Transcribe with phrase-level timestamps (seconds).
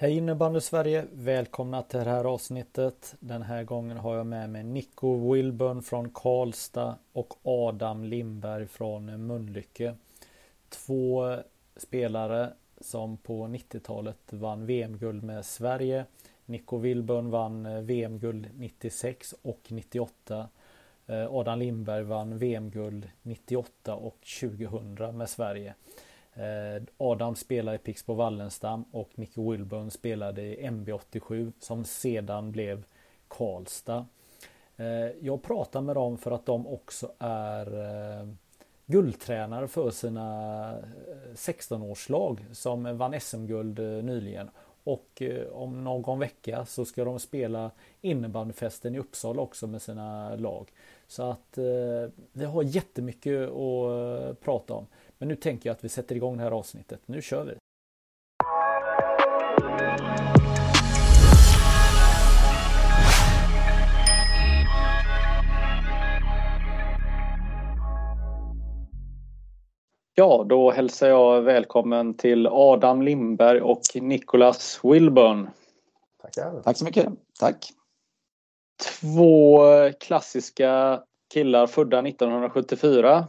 [0.00, 1.06] Hej innebandy Sverige!
[1.12, 3.14] Välkomna till det här avsnittet.
[3.20, 9.26] Den här gången har jag med mig Nico Wilburn från Karlstad och Adam Lindberg från
[9.26, 9.94] Mölnlycke.
[10.68, 11.36] Två
[11.76, 16.04] spelare som på 90-talet vann VM-guld med Sverige.
[16.46, 20.48] Nico Wilburn vann eh, VM-guld 96 och 98.
[21.06, 25.74] Eh, Adam Lindberg vann VM-guld 98 och 2000 med Sverige.
[26.34, 32.84] Eh, Adam spelade i Pixbo Wallenstam och Micke Wilburn spelade i MB87 som sedan blev
[33.28, 34.06] Karlstad.
[34.76, 34.86] Eh,
[35.20, 37.66] jag pratar med dem för att de också är
[38.20, 38.28] eh,
[38.86, 40.76] guldtränare för sina
[41.34, 44.50] 16-årslag som vann SM-guld nyligen.
[44.84, 45.22] Och
[45.52, 50.72] om någon vecka så ska de spela innebandyfesten i Uppsala också med sina lag.
[51.06, 51.58] Så att
[52.32, 54.86] vi har jättemycket att prata om.
[55.20, 57.00] Men nu tänker jag att vi sätter igång det här avsnittet.
[57.06, 57.54] Nu kör vi!
[70.14, 75.50] Ja, då hälsar jag välkommen till Adam Lindberg och Nicolas Wilburn.
[76.22, 76.62] Tackar.
[76.62, 77.08] Tack så mycket.
[77.40, 77.70] Tack.
[79.00, 79.60] Två
[80.00, 81.02] klassiska
[81.34, 83.28] killar födda 1974.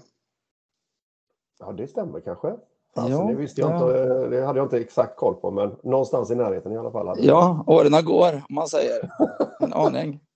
[1.61, 2.55] Ja, det stämmer kanske.
[2.95, 3.75] Alltså, ja, det visste jag ja.
[3.75, 7.15] inte, det hade jag inte exakt koll på, men någonstans i närheten i alla fall.
[7.19, 9.11] Ja, åren går, om man säger.
[9.59, 10.19] En aning.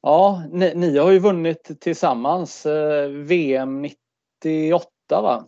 [0.00, 5.44] Ja, ni, ni, har ju vunnit tillsammans eh, VM 98, va?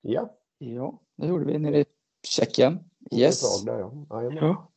[0.00, 0.28] Ja.
[0.58, 1.84] Ja, det gjorde vi nere i
[2.26, 2.78] Tjeckien.
[3.10, 3.64] Yes.
[3.64, 3.92] Där, ja.
[4.32, 4.72] Ja.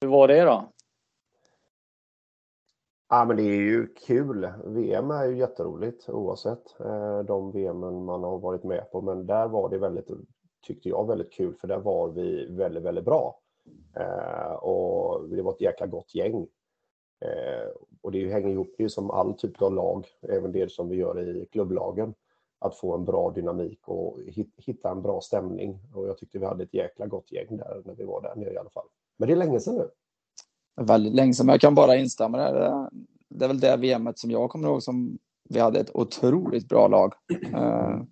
[0.00, 0.72] Hur var det då?
[3.14, 4.48] Ja, men det är ju kul.
[4.64, 9.00] VM är ju jätteroligt oavsett eh, de VM man har varit med på.
[9.00, 10.10] Men där var det väldigt,
[10.66, 13.40] tyckte jag, väldigt kul för där var vi väldigt, väldigt bra.
[13.96, 16.46] Eh, och det var ett jäkla gott gäng.
[17.20, 17.70] Eh,
[18.02, 21.20] och det hänger ihop ju som all typ av lag, även det som vi gör
[21.20, 22.14] i klubblagen.
[22.58, 24.18] Att få en bra dynamik och
[24.56, 25.78] hitta en bra stämning.
[25.94, 28.52] Och jag tyckte vi hade ett jäkla gott gäng där när vi var där nere
[28.52, 28.86] i alla fall.
[29.16, 29.88] Men det är länge sedan nu
[30.76, 31.46] väldigt länge sedan.
[31.46, 32.88] Men jag kan bara instämma där.
[33.28, 35.18] Det är väl det VMet som jag kommer ihåg som
[35.48, 37.14] vi hade ett otroligt bra lag.
[37.54, 38.02] Uh,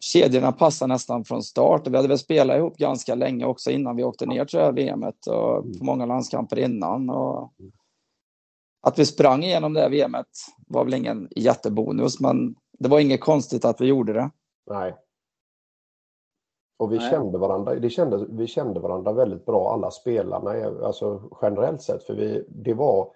[0.00, 1.86] kedjorna passade nästan från start.
[1.86, 4.72] Vi hade väl spelat ihop ganska länge också innan vi åkte ner till det här
[4.72, 7.10] VMet och på många landskamper innan.
[7.10, 7.52] Och
[8.82, 10.26] att vi sprang igenom det här VMet
[10.66, 14.30] var väl ingen jättebonus, men det var inget konstigt att vi gjorde det.
[14.70, 14.94] Nej,
[16.80, 17.10] och vi Nej.
[17.10, 20.50] kände varandra, det kände, vi kände varandra väldigt bra alla spelarna,
[20.86, 22.04] alltså generellt sett.
[22.04, 23.08] För vi, det var,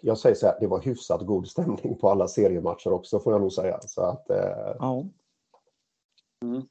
[0.00, 3.40] jag säger så här, det var hyfsat god stämning på alla seriematcher också får jag
[3.40, 3.80] nog säga.
[3.80, 4.76] Så att, eh...
[4.78, 5.04] ja.
[6.44, 6.62] Mm.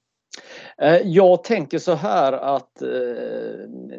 [0.81, 2.89] Eh, jag tänker så här att eh,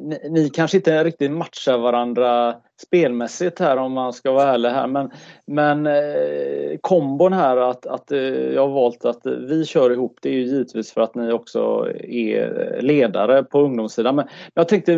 [0.01, 4.87] ni, ni, kanske inte riktigt matchar varandra spelmässigt här om man ska vara ärlig här
[4.87, 5.11] men,
[5.47, 8.21] men eh, kombon här att, att eh,
[8.55, 11.89] jag har valt att vi kör ihop det är ju givetvis för att ni också
[12.05, 14.17] är ledare på ungdomssidan.
[14.17, 14.95] Men, men jag tänkte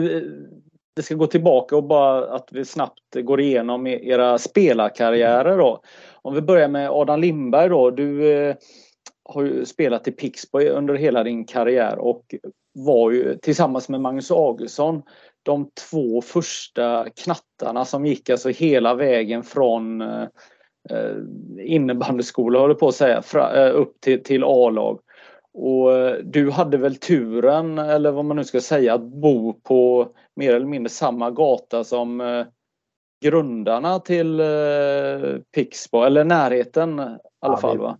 [0.96, 5.80] vi ska gå tillbaka och bara att vi snabbt går igenom e-, era spelarkarriärer då.
[6.22, 7.90] Om vi börjar med Adam Lindberg då.
[7.90, 8.54] Du eh,
[9.24, 12.34] har ju spelat i Pixbo under hela din karriär och
[12.72, 15.02] var ju tillsammans med Magnus Augustsson
[15.42, 21.16] de två första knattarna som gick alltså hela vägen från eh,
[21.58, 25.00] innebandyskola, håller på att säga, fra, eh, upp till, till A-lag.
[25.54, 30.08] Och eh, du hade väl turen, eller vad man nu ska säga, att bo på
[30.36, 32.46] mer eller mindre samma gata som eh,
[33.24, 37.98] grundarna till eh, Pixbo, eller närheten i alla ja, fall va?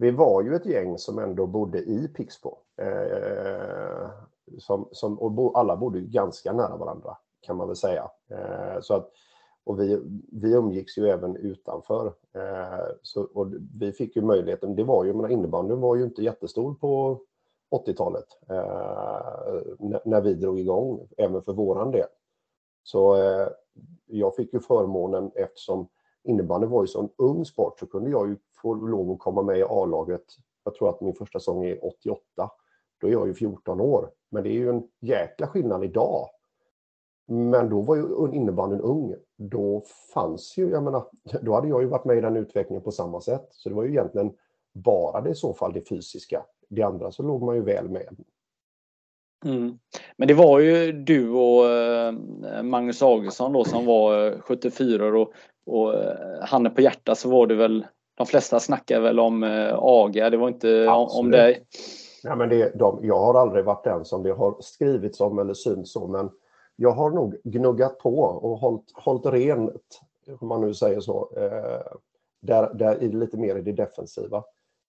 [0.00, 2.58] Vi var ju ett gäng som ändå bodde i Pixbo.
[2.76, 4.10] Eh,
[4.58, 8.10] som, som, och bo, alla bodde ju ganska nära varandra kan man väl säga.
[8.30, 9.10] Eh, så att,
[9.64, 10.00] och vi,
[10.32, 12.06] vi umgicks ju även utanför.
[12.34, 16.22] Eh, så, och vi fick ju möjligheten, det var ju, men innebandyn var ju inte
[16.22, 17.20] jättestor på
[17.70, 22.08] 80-talet eh, när, när vi drog igång, även för våran del.
[22.82, 23.48] Så eh,
[24.06, 25.88] jag fick ju förmånen eftersom
[26.24, 29.42] innebandy var ju så en ung sport så kunde jag ju få lov att komma
[29.42, 30.24] med i A-laget
[30.64, 32.50] jag tror att min första säsong är 88.
[33.00, 34.10] Då är jag ju 14 år.
[34.30, 36.28] Men det är ju en jäkla skillnad idag.
[37.26, 39.14] Men då var ju innebandyn ung.
[39.36, 39.82] Då
[40.14, 41.04] fanns ju, jag menar,
[41.42, 43.48] då hade jag ju varit med i den utvecklingen på samma sätt.
[43.50, 44.32] Så det var ju egentligen
[44.72, 46.44] bara det i så fall det fysiska.
[46.68, 48.16] Det andra så låg man ju väl med.
[49.44, 49.78] Mm.
[50.16, 52.12] Men det var ju du och eh,
[52.62, 55.32] Magnus Augustsson då som var eh, 74 och,
[55.66, 59.42] och eh, handen på hjärtat så var det väl de flesta snackar väl om
[59.78, 61.20] Aga, det var inte Absolut.
[61.20, 61.66] om dig?
[62.22, 65.54] Ja, men det, de, jag har aldrig varit den som det har skrivits om eller
[65.54, 66.30] synts så, men
[66.76, 70.00] jag har nog gnuggat på och hållit, hållit rent,
[70.40, 71.96] om man nu säger så, eh,
[72.40, 74.44] där, där är det lite mer i det defensiva.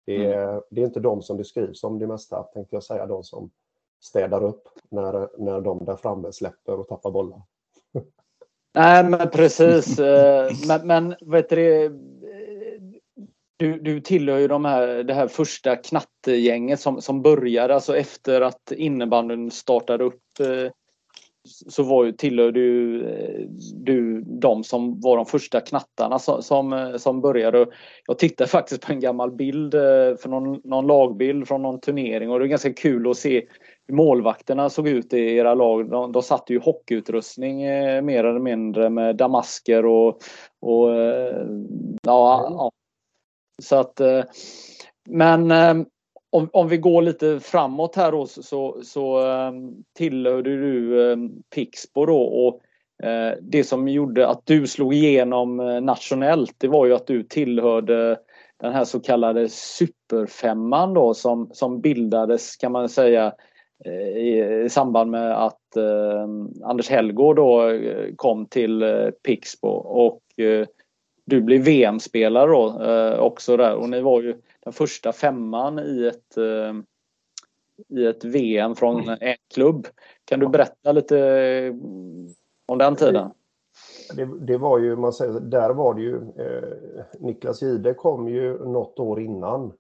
[0.06, 0.62] Det är, mm.
[0.70, 3.50] det är inte de som det skrivs om det mesta, tänkte jag säga, de som
[4.02, 7.42] städar upp när, när de där framme släpper och tappar bollar.
[8.74, 10.00] Nej, men precis.
[10.12, 12.00] Eh, men, men vet du,
[13.58, 18.42] du, du tillhör ju de här, det här första knattegänget som, som började alltså efter
[18.42, 20.72] att innebandyn startade upp eh,
[21.48, 26.94] så var ju, tillhör du, eh, du de som var de första knattarna som, som,
[27.00, 27.66] som började.
[28.08, 29.72] Jag tittade faktiskt på en gammal bild,
[30.22, 33.46] för någon, någon lagbild från någon turnering och det är ganska kul att se
[33.92, 35.90] målvakterna såg ut i era lag.
[35.90, 40.18] De, de satte ju hockeyutrustning eh, mer eller mindre med damasker och,
[40.62, 41.46] och eh,
[42.04, 42.72] ja, ja,
[43.64, 44.24] Så att eh,
[45.10, 45.74] men eh,
[46.30, 49.52] om, om vi går lite framåt här då så, så eh,
[49.98, 51.18] tillhörde du eh,
[51.56, 52.62] Pixbo då och
[53.42, 58.20] det som gjorde att du slog igenom nationellt det var ju att du tillhörde
[58.62, 63.34] den här så kallade superfemman då som, som bildades kan man säga
[63.86, 66.24] i, samband med att eh,
[66.64, 70.68] Anders Hellgård då eh, kom till eh, Pixbo och eh,
[71.26, 76.08] du blev VM-spelare då eh, också där och ni var ju den första femman i
[76.08, 76.74] ett eh,
[77.90, 79.88] i ett VM från en klubb.
[80.26, 81.16] Kan du berätta lite
[82.68, 83.30] om den tiden?
[84.16, 88.58] Det, det, var ju, man säger, där var det ju, eh, Niklas Gide kom ju
[88.66, 89.76] något år innan Eh,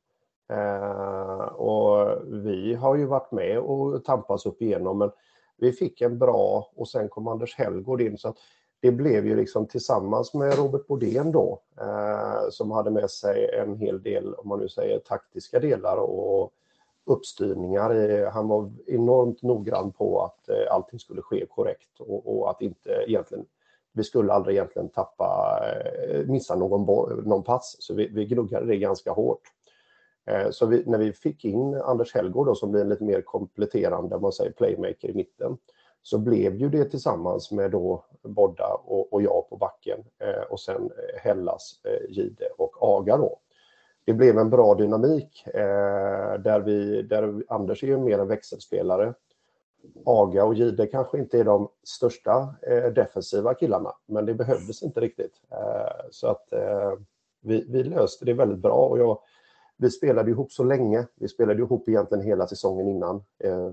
[0.51, 5.11] Eh, och vi har ju varit med och tampats upp igenom men
[5.57, 8.37] vi fick en bra och sen kom Anders Hellgård in så att
[8.79, 13.77] det blev ju liksom tillsammans med Robert Bodén då eh, som hade med sig en
[13.77, 16.53] hel del, om man nu säger taktiska delar och
[17.05, 17.95] uppstyrningar.
[17.95, 22.61] Eh, han var enormt noggrann på att eh, allting skulle ske korrekt och, och, att
[22.61, 23.45] inte egentligen
[23.93, 25.59] vi skulle aldrig egentligen tappa,
[26.09, 26.85] eh, missa någon,
[27.23, 29.41] någon pass, så vi, vi gnuggade det ganska hårt.
[30.25, 33.21] Eh, så vi, när vi fick in Anders Hellgård då, som blir en lite mer
[33.21, 35.57] kompletterande, man säger playmaker i mitten,
[36.01, 40.59] så blev ju det tillsammans med då Bodda och, och jag på backen eh, och
[40.59, 43.39] sen eh, Hellas, eh, Gide och Aga då.
[44.05, 49.13] Det blev en bra dynamik eh, där, vi, där Anders är ju mer en växelspelare.
[50.05, 54.99] Aga och Gide kanske inte är de största eh, defensiva killarna, men det behövdes inte
[54.99, 55.41] riktigt.
[55.51, 56.47] Eh, så att
[57.41, 59.19] vi, vi löste det väldigt bra och jag
[59.81, 61.07] vi spelade ihop så länge.
[61.15, 63.23] Vi spelade ihop egentligen hela säsongen innan.
[63.39, 63.69] Eh,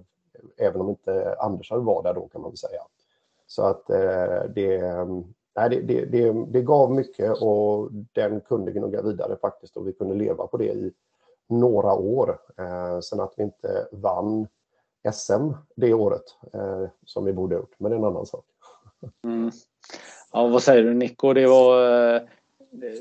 [0.56, 2.80] även om inte Anders var där då kan man väl säga.
[3.46, 4.82] Så att eh, det,
[5.56, 9.92] nej, det, det, det, det, gav mycket och den kunde gnugga vidare faktiskt och vi
[9.92, 10.92] kunde leva på det i
[11.46, 12.38] några år.
[12.58, 14.46] Eh, sen att vi inte vann
[15.12, 18.44] SM det året eh, som vi borde gjort, men det är en annan sak.
[19.24, 19.50] Mm.
[20.32, 21.32] Ja, vad säger du Nico?
[21.32, 22.22] Det var eh,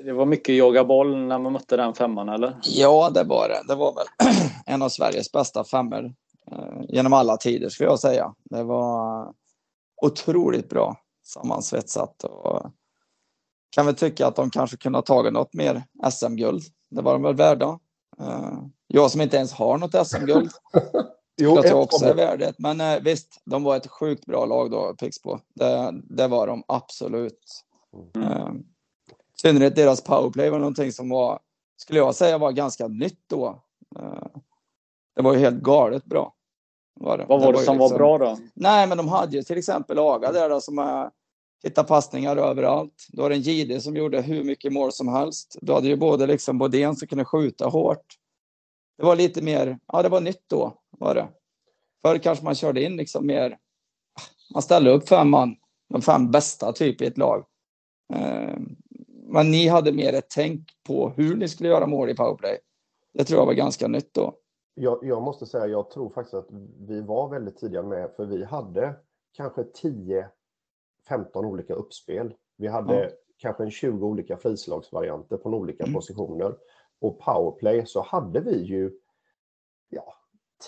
[0.06, 2.58] det var mycket jaga boll när man mötte den femman, eller?
[2.64, 3.62] Ja, det var det.
[3.68, 4.06] Det var väl
[4.66, 6.14] en av Sveriges bästa femmor
[6.52, 8.34] eh, genom alla tider, skulle jag säga.
[8.50, 9.34] Det var
[10.02, 12.72] otroligt bra sammansvetsat och
[13.70, 16.64] kan väl tycka att de kanske kunde ha tagit något mer SM-guld.
[16.90, 17.80] Det var de väl värda.
[18.20, 20.52] Eh, jag som inte ens har något SM-guld.
[21.42, 22.56] jo, jag tror också är värdet.
[22.60, 25.40] Men eh, visst, de var ett sjukt bra lag då, Pixbo.
[25.56, 27.64] Det, det var de absolut.
[28.16, 28.64] Mm.
[29.44, 31.40] Eh, synnerhet deras powerplay var någonting som var,
[31.78, 33.64] skulle jag säga, var ganska nytt då.
[34.00, 34.28] Eh,
[35.16, 36.34] det var ju helt galet bra.
[37.00, 37.26] Var det.
[37.26, 37.98] Vad var det, det var som liksom...
[37.98, 38.38] var bra då?
[38.54, 41.08] Nej, men de hade ju till exempel Aga där då, som uh,
[41.64, 43.08] hittade passningar överallt.
[43.10, 45.58] Du har en Gide som gjorde hur mycket mål som helst.
[45.62, 48.06] Du hade ju både liksom Bodén som kunde skjuta hårt.
[48.98, 51.28] Det var lite mer, ja det var nytt då var det.
[52.02, 53.58] Förr kanske man körde in liksom mer,
[54.54, 55.56] man ställde upp fem man,
[55.90, 57.46] de fem bästa typ i ett lag.
[59.28, 62.58] Men ni hade mer ett tänk på hur ni skulle göra mål i powerplay.
[63.14, 64.34] Det tror jag var ganska nytt då.
[64.74, 66.48] Jag, jag måste säga, jag tror faktiskt att
[66.88, 68.96] vi var väldigt tidiga med, för vi hade
[69.34, 70.28] kanske 10-15
[71.36, 72.34] olika uppspel.
[72.58, 73.12] Vi hade mm.
[73.38, 75.94] kanske en 20 olika frislagsvarianter på olika mm.
[75.94, 76.58] positioner.
[77.00, 78.92] Och powerplay så hade vi ju
[79.90, 80.14] ja,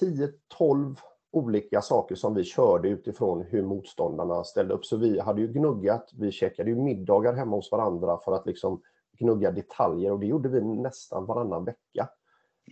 [0.01, 0.95] 10-12
[1.31, 4.85] olika saker som vi körde utifrån hur motståndarna ställde upp.
[4.85, 8.81] Så vi hade ju gnuggat, vi checkade ju middagar hemma hos varandra för att liksom
[9.19, 12.09] gnugga detaljer och det gjorde vi nästan varannan vecka.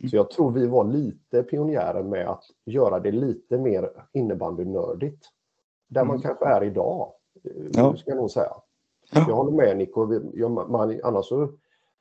[0.10, 5.26] Så jag tror vi var lite pionjärer med att göra det lite mer innebandynördigt.
[5.88, 7.12] Där man kanske är idag,
[7.74, 7.96] Ja.
[7.96, 8.52] ska jag nog säga.
[9.14, 9.26] Ja.
[9.28, 11.50] Jag håller med Nico, Vi- ja, man, annars så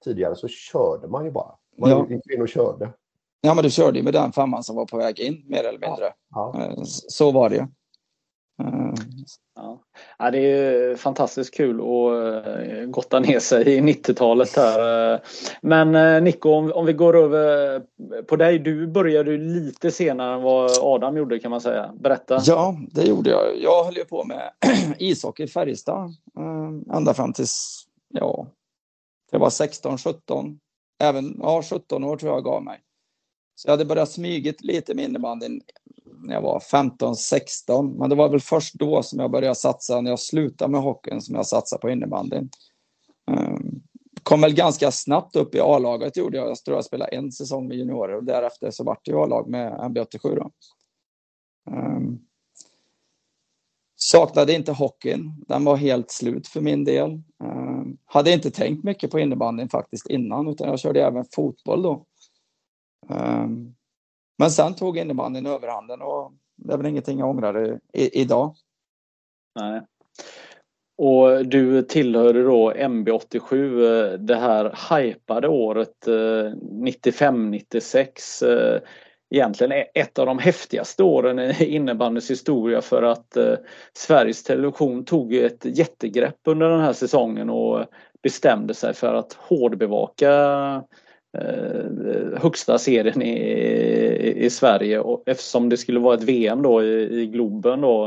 [0.04, 1.54] tidigare så körde man ju bara.
[1.78, 2.06] Man Ja.
[2.08, 2.92] gick in och körde.
[3.40, 5.78] Ja, men du körde ju med den femman som var på väg in, mer eller
[5.78, 6.12] mindre.
[6.34, 6.54] Ja.
[6.62, 7.62] Eh, Så var det ju.
[8.62, 8.92] Eh,
[9.58, 9.80] Ja.
[10.18, 15.20] Ja, det är fantastiskt kul att eh, gotta ner sig i 90-talet här.
[15.62, 17.82] Men Nico, om, vi går över
[18.22, 18.58] på dig.
[18.58, 21.92] Du började lite senare än vad Adam gjorde kan man säga.
[22.00, 22.40] Berätta.
[22.46, 23.42] Ja, det gjorde jag.
[23.62, 24.50] Jag höll ju på med
[24.98, 26.14] ishockey i Färjestad
[26.94, 28.46] ända fram tills, ja,
[29.32, 30.58] det var 16, 17.
[31.02, 32.78] Även, ja, 17 år tror jag gav mig.
[33.56, 35.60] Så jag hade börjat smygit lite med innebandyn
[36.18, 37.92] när jag var 15, 16.
[37.92, 41.20] Men det var väl först då som jag började satsa, när jag slutade med hockeyn,
[41.20, 42.50] som jag satsade på innebandyn.
[43.30, 43.82] Ehm,
[44.22, 46.48] kom väl ganska snabbt upp i A-laget gjorde jag.
[46.48, 49.72] Jag tror jag spelade en säsong med juniorer och därefter så vart det A-lag med
[49.72, 50.50] MB87 då.
[51.70, 52.18] Ehm,
[53.96, 55.44] saknade inte hockeyn.
[55.48, 57.22] Den var helt slut för min del.
[57.44, 62.06] Ehm, hade inte tänkt mycket på innebandyn faktiskt innan, utan jag körde även fotboll då.
[63.10, 63.74] Ehm,
[64.38, 68.54] men sen tog innebandyn överhanden och det är väl ingenting jag ångrar i, idag.
[69.60, 69.82] Nej.
[70.98, 78.42] Och du tillhörde då MB87, eh, det här hypade året eh, 95-96.
[78.42, 78.80] Eh,
[79.30, 83.36] egentligen e-, ett av de häftigaste åren i innebandyns historia för att
[83.92, 87.84] Sveriges Television tog ett jättegrepp under den här säsongen och
[88.22, 90.30] bestämde sig för att hårdbevaka
[91.40, 96.82] Eh, högsta serien i, i, i Sverige och eftersom det skulle vara ett VM då
[96.82, 98.06] i, i Globen då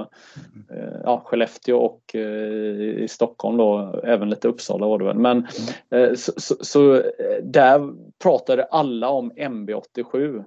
[0.70, 5.18] eh, ja, Skellefteå och eh, i Stockholm då, även lite Uppsala var det väl.
[5.18, 5.48] Men
[5.92, 7.04] eh, så, så, så eh,
[7.44, 7.94] där
[8.24, 10.44] pratade alla om MB87.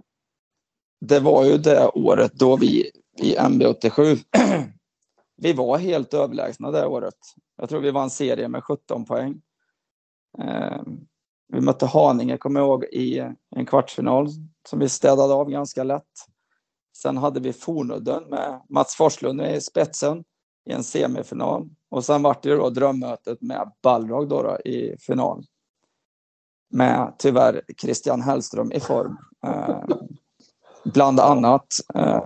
[1.01, 2.91] Det var ju det året då vi
[3.23, 4.19] i MB87
[5.37, 7.19] vi var helt överlägsna det året.
[7.57, 9.41] Jag tror vi vann serien med 17 poäng.
[10.39, 10.83] Eh,
[11.53, 13.19] vi mötte Haninge, kommer jag ihåg, i
[13.57, 14.29] en kvartsfinal
[14.69, 16.27] som vi städade av ganska lätt.
[16.97, 20.25] Sen hade vi Fornudden med Mats Forslund i spetsen
[20.71, 21.69] i en semifinal.
[21.91, 25.45] Och sen vart det då drömmötet med Balrog då, då i final.
[26.71, 29.17] Med tyvärr Christian Hellström i form.
[29.47, 29.85] Eh,
[30.85, 31.67] bland annat.
[31.95, 32.23] Eh,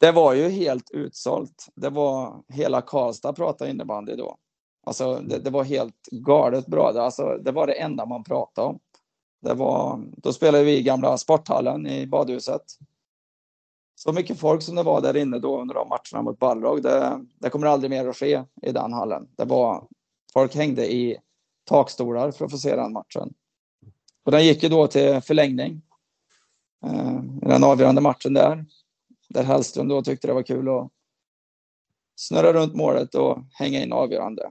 [0.00, 1.66] det var ju helt utsålt.
[1.74, 4.36] Det var hela Karlstad pratade innebandy då.
[4.84, 6.92] Alltså det, det var helt galet bra.
[6.92, 8.78] Det, alltså, det var det enda man pratade om.
[9.40, 12.62] Det var, då spelade vi i gamla sporthallen i badhuset.
[13.94, 17.26] Så mycket folk som det var där inne då under de matcherna mot Balrog, det,
[17.38, 19.28] det kommer aldrig mer att ske i den hallen.
[19.36, 19.88] Det var,
[20.32, 21.18] folk hängde i
[21.64, 23.34] takstolar för att få se den matchen.
[24.24, 25.82] Och den gick ju då till förlängning.
[26.84, 28.64] Eh, den avgörande matchen där.
[29.28, 30.90] Där Hellström då tyckte det var kul att
[32.16, 34.50] snurra runt målet och hänga in avgörande.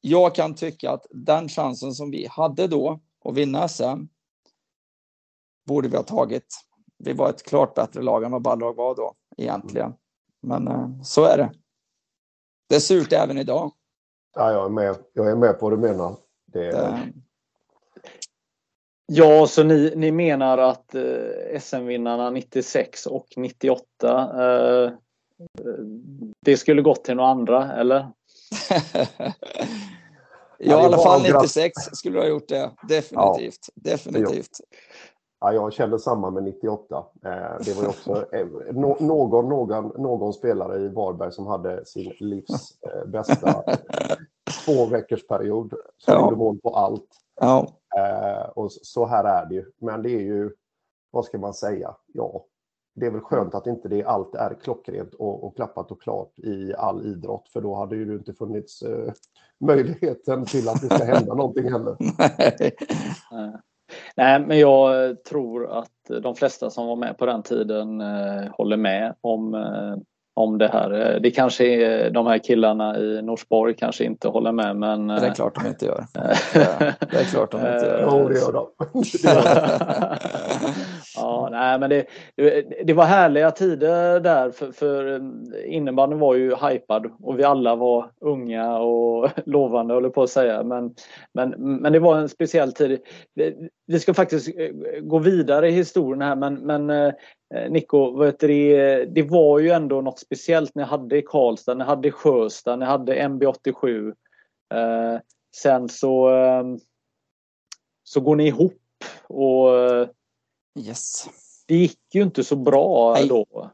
[0.00, 4.04] Jag kan tycka att den chansen som vi hade då att vinna SM
[5.66, 6.46] borde vi ha tagit.
[6.98, 9.94] Vi var ett klart bättre lag än vad Balrog var då egentligen.
[10.42, 11.52] Men eh, så är det.
[12.68, 13.72] Det är surt även idag.
[14.34, 16.16] Ja, jag är med, jag är med på vad du menar.
[16.46, 17.12] Det, Det,
[19.12, 23.84] Ja, så ni, ni menar att eh, SM-vinnarna 96 och 98
[24.16, 24.92] eh,
[26.40, 28.08] det skulle gått till några andra, eller?
[30.60, 32.70] ja, i alla fall att grat- 96 skulle du ha gjort det.
[32.88, 33.68] Definitivt.
[33.74, 34.60] Definitivt.
[35.40, 37.04] Ja, jag kände samma med 98.
[37.24, 37.30] Eh,
[37.64, 42.78] det var också eh, nå- någon, någon, någon spelare i Varberg som hade sin livs
[42.82, 43.64] eh, bästa
[44.64, 45.74] två veckors period.
[45.98, 46.20] Som Ja.
[46.20, 47.06] gjorde mål på allt.
[47.40, 47.66] Ja.
[48.54, 49.64] Och så här är det ju.
[49.78, 50.50] Men det är ju,
[51.10, 51.94] vad ska man säga?
[52.06, 52.44] Ja,
[52.94, 56.38] det är väl skönt att inte det allt är klockrent och, och klappat och klart
[56.38, 57.48] i all idrott.
[57.48, 59.12] För då hade ju det inte funnits eh,
[59.60, 61.96] möjligheten till att det ska hända någonting heller.
[64.16, 68.76] Nej, men jag tror att de flesta som var med på den tiden eh, håller
[68.76, 69.96] med om, eh,
[70.34, 71.14] om det här.
[71.14, 75.06] Eh, Det kanske är de här killarna i Norsborg kanske inte håller med, men...
[75.06, 76.04] Det är eh, klart de inte gör.
[76.52, 78.08] Det, det är klart de inte gör.
[78.10, 78.66] Jo, det gör de.
[78.92, 79.50] Det gör de.
[81.16, 82.06] ja, nej men det,
[82.84, 87.76] det var härliga tider där för, för eh, innebandyn var ju hypad och vi alla
[87.76, 90.62] var unga och lovande håller på att säga.
[90.62, 90.94] Men,
[91.34, 93.00] men, men det var en speciell tid.
[93.86, 97.12] Vi ska faktiskt eh, gå vidare i historien här men, men eh,
[97.70, 98.46] Nico, vet du,
[99.04, 102.84] det var ju ändå något speciellt ni hade i Karlstad, ni hade i Sjöstad, ni
[102.84, 104.08] hade MB87.
[104.74, 105.20] Eh,
[105.56, 106.30] sen så,
[108.04, 108.74] så går ni ihop
[109.26, 109.68] och
[110.78, 111.28] Yes.
[111.70, 113.28] Det gick ju inte så bra Nej.
[113.28, 113.70] då.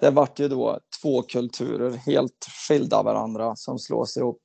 [0.00, 4.38] Det vart ju då två kulturer helt skilda varandra som slås ihop.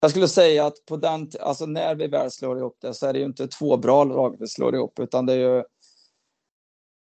[0.00, 3.12] Jag skulle säga att på den, alltså när vi väl slår ihop det så är
[3.12, 5.64] det ju inte två bra lag vi slår ihop utan det är ju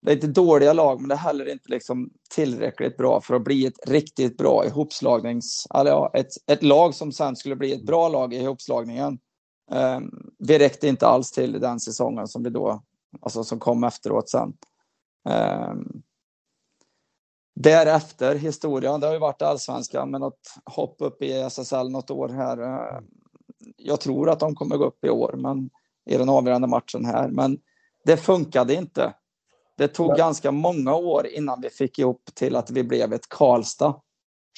[0.01, 3.43] det är inte dåliga lag, men det är heller inte liksom tillräckligt bra för att
[3.43, 5.67] bli ett riktigt bra ihopslagnings...
[5.74, 9.19] Eller ja, ett, ett lag som sen skulle bli ett bra lag i ihopslagningen.
[9.72, 12.84] Um, vi räckte inte alls till den säsongen som vi då
[13.22, 14.53] alltså som kom efteråt sen.
[15.27, 16.01] Um,
[17.55, 22.29] därefter, historia, det har ju varit allsvenskan med något hopp upp i SSL något år
[22.29, 22.62] här.
[22.62, 23.00] Uh,
[23.77, 25.69] jag tror att de kommer gå upp i år, men
[26.10, 27.27] i den avgörande matchen här.
[27.27, 27.60] Men
[28.05, 29.13] det funkade inte.
[29.77, 30.17] Det tog Nej.
[30.17, 34.01] ganska många år innan vi fick ihop till att vi blev ett Karlstad.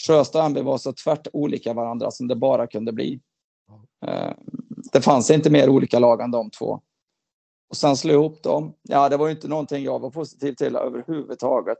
[0.07, 3.19] Sjöstad och MB var så tvärt olika varandra som det bara kunde bli.
[4.07, 4.31] Uh,
[4.91, 6.81] det fanns inte mer olika lag än de två.
[7.69, 8.73] Och sen slå ihop dem.
[8.81, 11.79] Ja, det var ju inte någonting jag var positiv till överhuvudtaget.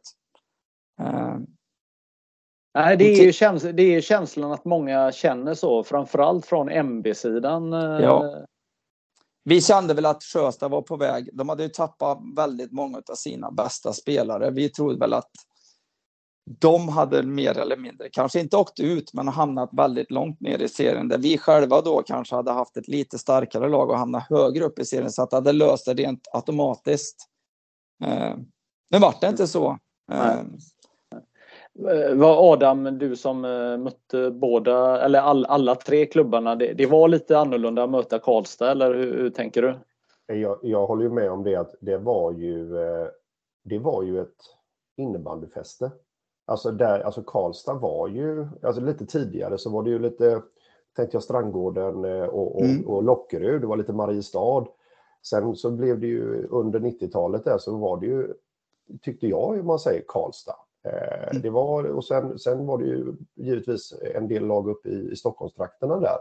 [1.02, 1.38] Uh,
[2.74, 7.74] Nej, det är, ju käns det är känslan att många känner så, framförallt från MB-sidan.
[7.74, 8.46] Eh, ja.
[9.44, 11.30] Vi kände väl att Sjöstad var på väg.
[11.34, 14.52] De hade ju tappat väldigt många av sina bästa spelare.
[14.52, 15.32] Vi trodde väl att
[16.58, 20.68] de hade mer eller mindre, kanske inte åkt ut, men hamnat väldigt långt ner i
[20.68, 21.08] serien.
[21.08, 24.80] Där vi själva då kanske hade haft ett lite starkare lag och hamnat högre upp
[24.80, 27.30] i serien så att det hade löst det rent automatiskt.
[28.04, 28.36] Eh,
[28.90, 29.78] men vart det inte så.
[30.12, 30.44] Eh,
[32.14, 37.08] var Adam, du som eh, mötte båda, eller all, alla tre klubbarna, det, det, var
[37.08, 39.76] lite annorlunda att möta Karlstad, eller hur, hur tänker du?
[40.36, 43.08] Jag, jag håller ju med om det att det var ju, eh,
[43.64, 44.38] det var ju ett
[44.98, 45.92] innebandyfäste.
[46.50, 50.42] Alltså, där, alltså Karlstad var ju, alltså lite tidigare så var det ju lite,
[50.96, 52.88] tänkte jag Strandgården eh, och, och, mm.
[52.88, 54.66] och Lockerud, det var lite Mariestad.
[55.30, 58.34] Sen så blev det ju under 90-talet där så var det ju,
[59.02, 60.56] tyckte jag, hur man säger, Karlstad.
[60.84, 61.42] Eh, mm.
[61.42, 65.16] Det var, och sen, sen var det ju givetvis en del lag uppe i, i
[65.16, 66.18] Stockholmstrakterna där.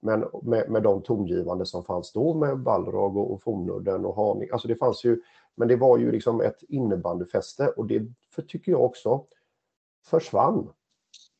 [0.00, 4.52] Men med, med de tongivande som fanns då med Balrog och, och Fornudden och Haninge,
[4.52, 5.22] alltså det fanns ju,
[5.54, 8.02] men det var ju liksom ett innebandyfäste och det
[8.34, 9.24] för, tycker jag också
[10.06, 10.68] försvann.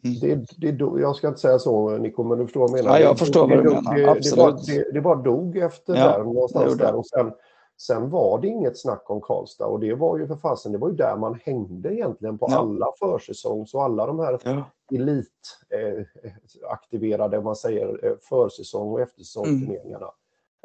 [0.04, 0.18] Mm.
[0.20, 0.34] Det,
[0.72, 2.98] det, jag ska inte säga så Nico, men du förstår vad jag menar.
[2.98, 3.96] Ja, jag förstår det, vad du menar.
[3.96, 4.30] Det, Absolut.
[4.30, 6.94] Det, bara, det, det bara dog efter ja, där, någonstans där.
[6.94, 7.32] Och sen,
[7.80, 10.88] sen var det inget snack om Karlstad och det var ju för fasen, det var
[10.88, 12.58] ju där man hängde egentligen på ja.
[12.58, 14.64] alla försäsongs och alla de här ja.
[14.92, 20.10] elitaktiverade, eh, man säger, eh, försäsong och eftersäsongsturneringarna.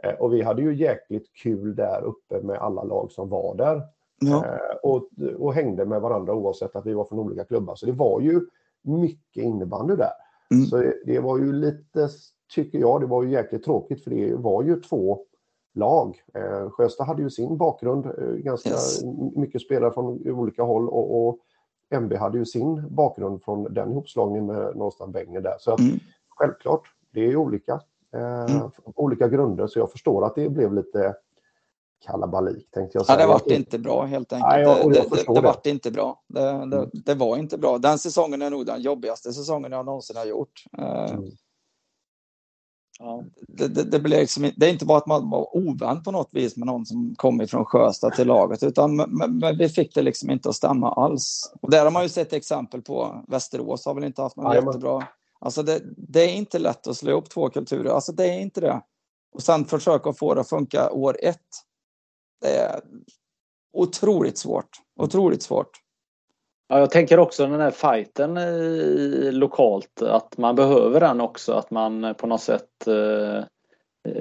[0.04, 0.16] Mm.
[0.16, 3.82] Eh, och vi hade ju jäkligt kul där uppe med alla lag som var där.
[4.28, 4.46] Ja.
[4.46, 7.76] Eh, och, och hängde med varandra oavsett att vi var från olika klubbar.
[7.76, 8.42] Så det var ju
[8.82, 10.12] mycket innebandy där.
[10.52, 10.66] Mm.
[10.66, 12.10] Så det, det, var ju lite,
[12.56, 15.20] tycker jag, det var ju jäkligt tråkigt för det var ju två
[15.74, 16.22] lag.
[16.34, 19.04] Eh, Sjöstad hade ju sin bakgrund, eh, ganska yes.
[19.36, 21.40] mycket spelare från olika håll och, och
[21.90, 25.56] MB hade ju sin bakgrund från den ihopslagningen med någonstans Bengen där.
[25.60, 26.00] Så att, mm.
[26.30, 26.82] självklart,
[27.12, 27.80] det är olika.
[28.14, 28.72] Eh, mm.
[28.96, 31.16] Olika grunder, så jag förstår att det blev lite
[32.06, 33.20] kalabalik tänkte jag säga.
[33.20, 34.50] Ja, det vart inte bra helt enkelt.
[34.50, 36.24] Nej, jag, det, det, det, det vart inte bra.
[36.28, 36.89] Det, mm.
[36.94, 37.78] det, var inte bra.
[37.78, 40.63] Den säsongen är nog den jobbigaste säsongen jag någonsin har gjort.
[40.78, 41.32] Eh, mm.
[43.00, 43.24] Ja.
[43.48, 46.30] Det, det, det, blir liksom, det är inte bara att man var ovän på något
[46.32, 50.02] vis med någon som kom ifrån Sjöstad till laget, utan men, men vi fick det
[50.02, 51.54] liksom inte att stämma alls.
[51.62, 53.24] Och där har man ju sett exempel på.
[53.28, 55.08] Västerås har väl inte haft något jättebra.
[55.39, 57.89] Alltså det, det, är inte lätt att slå ihop två kulturer.
[57.89, 58.82] Alltså det är inte det.
[59.34, 61.39] Och sen försöka få det att funka år ett.
[62.44, 62.82] Det är
[63.74, 64.70] otroligt svårt.
[65.00, 65.70] Otroligt svårt.
[66.68, 71.54] Ja, jag tänker också den här fighten i, lokalt, att man behöver den också.
[71.54, 73.44] Att man på något sätt eh,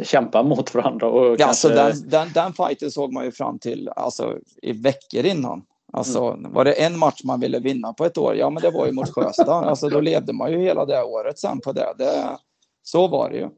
[0.03, 1.09] kämpar mot varandra.
[1.09, 1.55] Och ja, kanske...
[1.55, 5.63] så den, den, den fighten såg man ju fram till alltså, i veckor innan.
[5.93, 6.53] Alltså, mm.
[6.53, 8.93] Var det en match man ville vinna på ett år, ja men det var ju
[8.93, 9.65] mot Sjöstad.
[9.69, 11.95] alltså, då levde man ju hela det året sen på det.
[11.99, 12.39] det
[12.83, 13.49] så var det ju.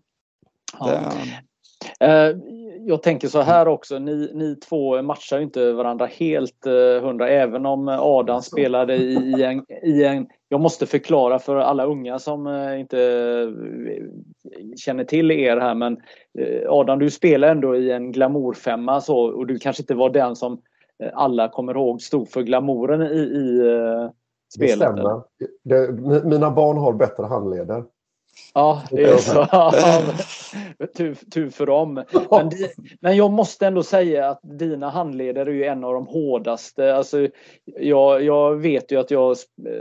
[0.78, 0.86] Ja.
[0.86, 2.06] Det...
[2.06, 2.36] Eh,
[2.86, 7.66] jag tänker så här också, ni, ni två matchar inte varandra helt eh, hundra även
[7.66, 10.26] om Adam spelade i en, i en...
[10.48, 12.96] Jag måste förklara för alla unga som eh, inte
[14.76, 15.96] känner till er här men
[16.68, 20.60] Adam du spelar ändå i en glamourfemma så och du kanske inte var den som
[21.12, 23.60] alla kommer ihåg stod för glamouren i, i
[24.54, 24.78] spelet.
[24.78, 25.22] Det stämmer.
[25.62, 27.84] Det, mina barn har bättre handleder.
[28.54, 29.46] Ja, det är så.
[30.96, 31.94] tur, tur för dem.
[32.30, 32.50] Men,
[33.00, 36.94] men, jag måste ändå säga att dina handleder är ju en av de hårdaste.
[36.96, 37.28] Alltså,
[37.64, 39.36] jag, jag vet ju att jag har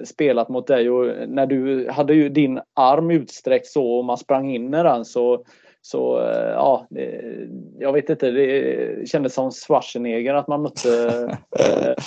[0.06, 4.52] spelat mot dig och när du hade ju din arm utsträckt så och man sprang
[4.52, 5.46] in i den så
[5.86, 6.88] så eh, ja,
[7.80, 11.38] jag vet inte, det kändes som Schwarzenegger att man mötte...
[11.60, 12.04] Eh,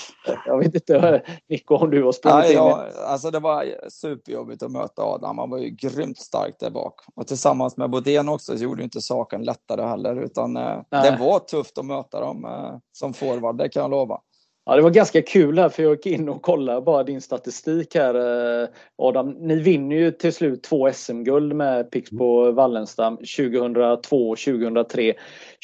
[0.46, 4.62] jag vet inte, Nico, om du har sprungit Nej, in ja, alltså Det var superjobbigt
[4.62, 5.38] att möta Adam.
[5.38, 7.00] Han var ju grymt stark där bak.
[7.14, 10.22] Och tillsammans med Bodén också så gjorde inte saken lättare heller.
[10.22, 12.46] Utan eh, det var tufft att möta dem
[12.92, 14.20] som forward, det kan jag lova.
[14.68, 17.94] Ja, det var ganska kul här för jag gick in och kollade bara din statistik
[17.94, 18.14] här
[18.62, 19.30] eh, Adam.
[19.30, 25.14] Ni vinner ju till slut två SM-guld med Pixbo Wallenstam 2002 och 2003.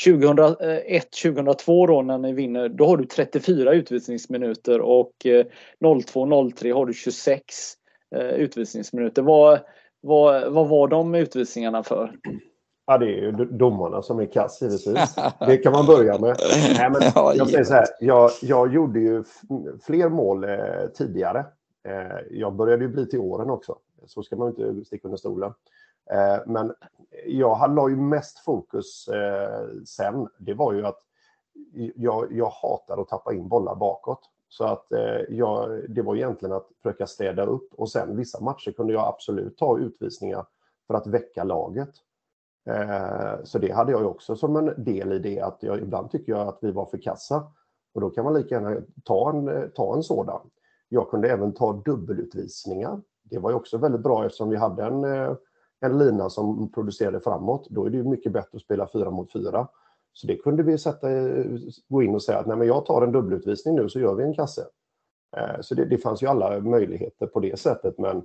[0.05, 5.47] 2001, 2002 då när ni vinner, då har du 34 utvisningsminuter och eh,
[5.81, 7.45] 02-03 har du 26
[8.17, 9.23] eh, utvisningsminuter.
[9.23, 9.61] Vad,
[10.01, 12.13] vad, vad var de utvisningarna för?
[12.87, 15.15] Ja, det är ju domarna som är kass givetvis.
[15.47, 16.37] Det kan man börja med.
[16.77, 17.03] Nej, men
[17.37, 19.25] jag säger så här, jag, jag gjorde ju
[19.87, 21.47] fler mål eh, tidigare.
[21.89, 23.77] Eh, jag började ju bli till åren också.
[24.07, 25.53] Så ska man inte sticka under stolen.
[26.11, 26.75] Eh, men
[27.27, 30.29] jag la ju mest fokus eh, sen.
[30.39, 30.99] Det var ju att
[31.95, 34.21] jag, jag hatar att tappa in bollar bakåt.
[34.49, 37.75] Så att eh, jag, det var egentligen att försöka städa upp.
[37.75, 40.47] Och sen vissa matcher kunde jag absolut ta utvisningar
[40.87, 41.91] för att väcka laget.
[42.67, 46.33] Eh, så det hade jag också som en del i det att jag ibland tycker
[46.33, 47.47] jag att vi var för kassa.
[47.95, 50.41] Och då kan man lika gärna ta en, ta en sådan.
[50.89, 53.01] Jag kunde även ta dubbelutvisningar.
[53.23, 55.35] Det var ju också väldigt bra eftersom vi hade en, eh,
[55.81, 57.67] en lina som producerade framåt.
[57.71, 59.69] Då är det ju mycket bättre att spela fyra mot fyra.
[60.13, 61.09] Så det kunde vi sätta,
[61.89, 64.25] gå in och säga att Nej, men jag tar en dubbelutvisning nu så gör vi
[64.25, 64.67] en kasse.
[65.37, 68.23] Eh, så det, det fanns ju alla möjligheter på det sättet men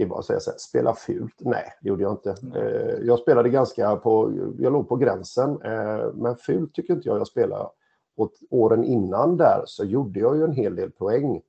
[0.00, 1.34] det var att säga så här, spela fult?
[1.38, 2.34] Nej, det gjorde jag inte.
[2.42, 3.06] Mm.
[3.06, 7.26] Jag spelade ganska på, jag låg på gränsen, eh, men fult tycker inte jag jag
[7.26, 7.68] spelade.
[8.16, 11.42] Och åren innan där så gjorde jag ju en hel del poäng,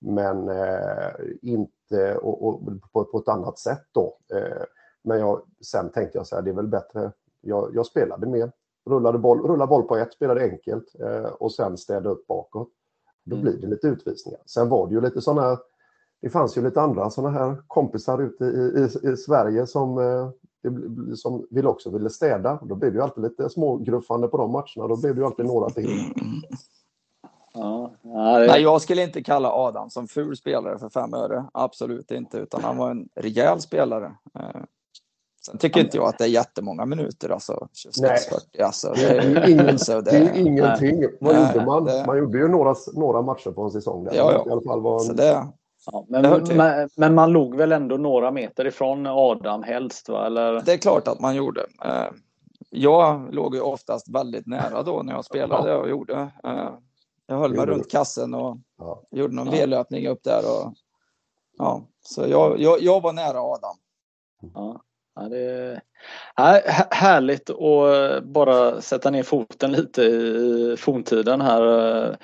[0.00, 1.10] men eh,
[1.42, 2.60] inte och, och
[2.92, 4.18] på, på, ett annat sätt då.
[5.02, 8.52] Men jag, sen tänkte jag så här, det är väl bättre, jag, jag spelade mer,
[8.86, 10.94] rullade boll, rullade boll på ett, spelade enkelt
[11.38, 12.68] och sen städade upp bakåt.
[13.24, 13.44] Då mm.
[13.44, 14.40] blir det lite utvisningar.
[14.46, 15.58] Sen var det ju lite sådana
[16.24, 20.30] det fanns ju lite andra sådana här kompisar ute i, i, i Sverige som, eh,
[21.14, 22.58] som vill också ville städa.
[22.62, 24.88] Då blev det ju alltid lite smågruffande på de matcherna.
[24.88, 26.14] Då blev det ju alltid några till.
[27.54, 31.44] Ja, nej, jag skulle inte kalla Adam som ful spelare för fem öre.
[31.52, 34.12] Absolut inte, utan han var en rejäl spelare.
[34.38, 34.62] Eh,
[35.46, 37.68] sen tycker inte jag att det är jättemånga minuter, alltså
[38.02, 38.64] 26-40.
[38.64, 41.04] Alltså, det, är ingen, det, det är ingenting.
[41.20, 41.84] Vad gjorde man?
[41.84, 42.04] Det...
[42.06, 44.04] Man gjorde ju några, några matcher på en säsong.
[44.04, 44.14] Där.
[44.14, 44.44] Ja, ja.
[44.48, 45.16] I alla fall var en...
[45.16, 45.46] det,
[45.86, 50.08] Ja, men, men, men, man låg väl ändå några meter ifrån Adam helst?
[50.08, 50.26] Va?
[50.26, 50.62] Eller?
[50.66, 51.66] Det är klart att man gjorde.
[51.84, 52.06] Eh,
[52.70, 56.28] jag låg ju oftast väldigt nära då när jag spelade och gjorde.
[56.44, 56.70] Eh,
[57.26, 59.02] jag höll mig runt kassen och ja.
[59.10, 59.50] gjorde någon.
[59.50, 60.38] V-löpning upp där.
[60.38, 60.72] Och,
[61.58, 63.76] ja, så jag, jag, jag var nära Adam.
[64.54, 64.80] Ja.
[65.16, 65.38] Ja, det
[66.36, 66.62] är
[66.94, 72.16] härligt att bara sätta ner foten lite i forntiden här.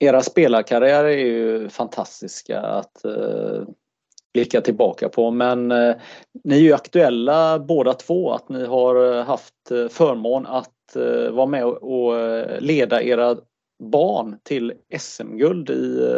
[0.00, 3.62] Era spelarkarriärer är ju fantastiska att eh,
[4.32, 5.96] blicka tillbaka på men eh,
[6.44, 11.30] ni är ju aktuella båda två att ni har eh, haft eh, förmån att eh,
[11.30, 13.36] vara med och, och, eh, leda era
[13.82, 16.12] barn till SM-guld i,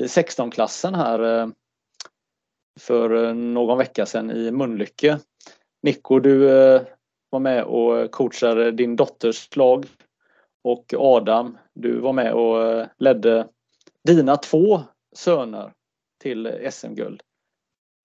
[0.00, 1.50] i 16-klassen här
[2.80, 5.18] för någon vecka sedan i Mölnlycke.
[5.82, 6.38] Nico, du
[7.30, 9.86] var med och coachade din dotters lag
[10.62, 13.48] och Adam, du var med och eh, ledde
[14.04, 14.80] dina två
[15.16, 15.72] söner
[16.22, 17.22] till SM-guld.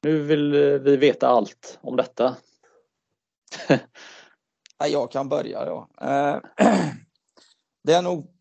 [0.04, 2.36] Nu vill eh, vi veta allt om detta.
[4.90, 5.88] Jag kan börja då.
[6.02, 6.38] Eh,
[7.84, 8.32] det är nog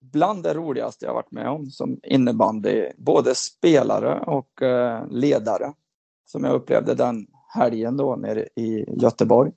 [0.00, 4.62] bland det roligaste jag varit med om som innebandy, både spelare och
[5.10, 5.72] ledare,
[6.26, 9.52] som jag upplevde den helgen då nere i Göteborg.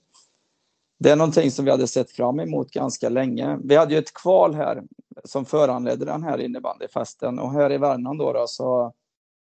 [1.00, 3.60] Det är någonting som vi hade sett fram emot ganska länge.
[3.64, 4.84] Vi hade ju ett kval här
[5.24, 8.94] som föranledde den här innebandyfesten och här i Värmland då, då så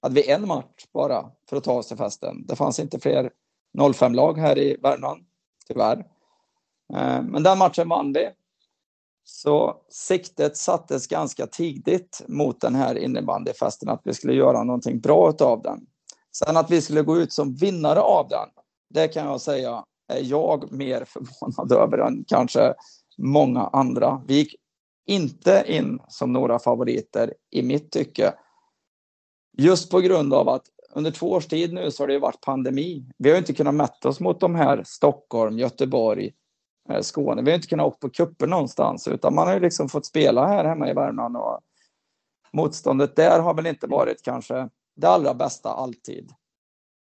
[0.01, 2.45] hade vi en match bara för att ta oss till festen.
[2.47, 3.31] Det fanns inte fler
[3.77, 5.25] 05-lag här i Värmland,
[5.67, 5.97] tyvärr.
[6.93, 8.29] Eh, men den matchen vann vi.
[9.23, 15.33] Så siktet sattes ganska tidigt mot den här innebandyfesten, att vi skulle göra någonting bra
[15.39, 15.85] av den.
[16.37, 18.49] Sen att vi skulle gå ut som vinnare av den,
[18.89, 22.73] det kan jag säga är jag mer förvånad över än kanske
[23.17, 24.21] många andra.
[24.27, 24.55] Vi gick
[25.05, 28.33] inte in som några favoriter i mitt tycke.
[29.57, 33.05] Just på grund av att under två års tid nu så har det varit pandemi.
[33.17, 36.33] Vi har inte kunnat mätta oss mot de här Stockholm, Göteborg,
[36.89, 37.41] eh, Skåne.
[37.41, 40.47] Vi har inte kunnat åka på kupper någonstans utan man har ju liksom fått spela
[40.47, 41.59] här hemma i Värmland och
[42.53, 46.31] motståndet där har väl inte varit kanske det allra bästa alltid.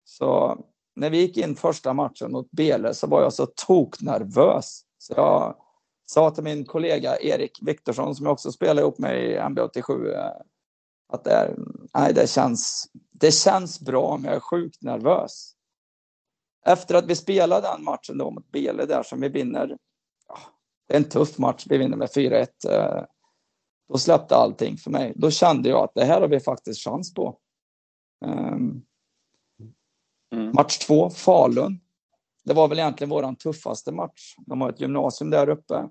[0.03, 0.58] Så
[0.95, 4.81] när vi gick in första matchen mot Bele så var jag så toknervös.
[4.97, 5.55] Så jag
[6.05, 10.31] sa till min kollega Erik Viktorsson som jag också spelar ihop med i MB87 eh,
[11.13, 11.55] att det, är,
[11.93, 15.51] nej, det, känns, det känns bra men jag är sjukt nervös.
[16.65, 19.77] Efter att vi spelade den matchen då mot Bele där som vi vinner,
[20.27, 20.38] ja,
[20.88, 22.47] det är en tuff match, vi vinner med 4-1.
[22.69, 23.03] Eh,
[23.89, 25.13] då släppte allting för mig.
[25.15, 27.38] Då kände jag att det här har vi faktiskt chans på.
[28.25, 28.86] Um,
[30.36, 30.52] mm.
[30.54, 31.80] Match två, Falun.
[32.43, 34.36] Det var väl egentligen våran tuffaste match.
[34.38, 35.89] De har ett gymnasium där uppe.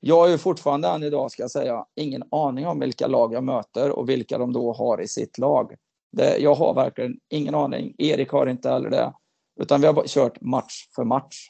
[0.00, 3.44] Jag har ju fortfarande än idag, ska jag säga, ingen aning om vilka lag jag
[3.44, 5.74] möter och vilka de då har i sitt lag.
[6.12, 7.94] Det, jag har verkligen ingen aning.
[7.98, 9.12] Erik har inte heller det.
[9.60, 11.48] Utan vi har kört match för match.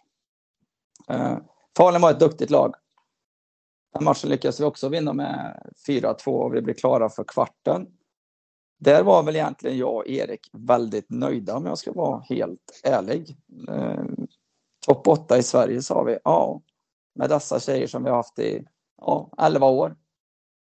[1.09, 1.37] Eh,
[1.76, 2.74] Falun var ett duktigt lag.
[3.94, 7.87] Den matchen lyckades vi också vinna med 4-2 och vi blev klara för kvarten.
[8.84, 13.36] Där var väl egentligen jag och Erik väldigt nöjda om jag ska vara helt ärlig.
[13.68, 14.04] Eh,
[14.86, 16.62] Topp 8 i Sverige sa vi, ja.
[17.14, 18.64] Med dessa tjejer som vi har haft i
[19.00, 19.96] ja, 11 år.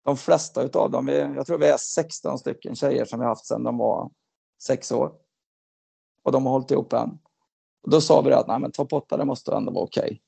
[0.06, 3.46] De flesta utav dem, jag tror vi är 16 stycken tjejer som vi har haft
[3.46, 4.12] sedan de var
[4.64, 5.12] 6 år.
[6.24, 7.20] Och de har hållit ihop än.
[7.84, 10.04] Och då sa vi att nej, men topp 8 det måste ändå vara okej.
[10.04, 10.20] Okay.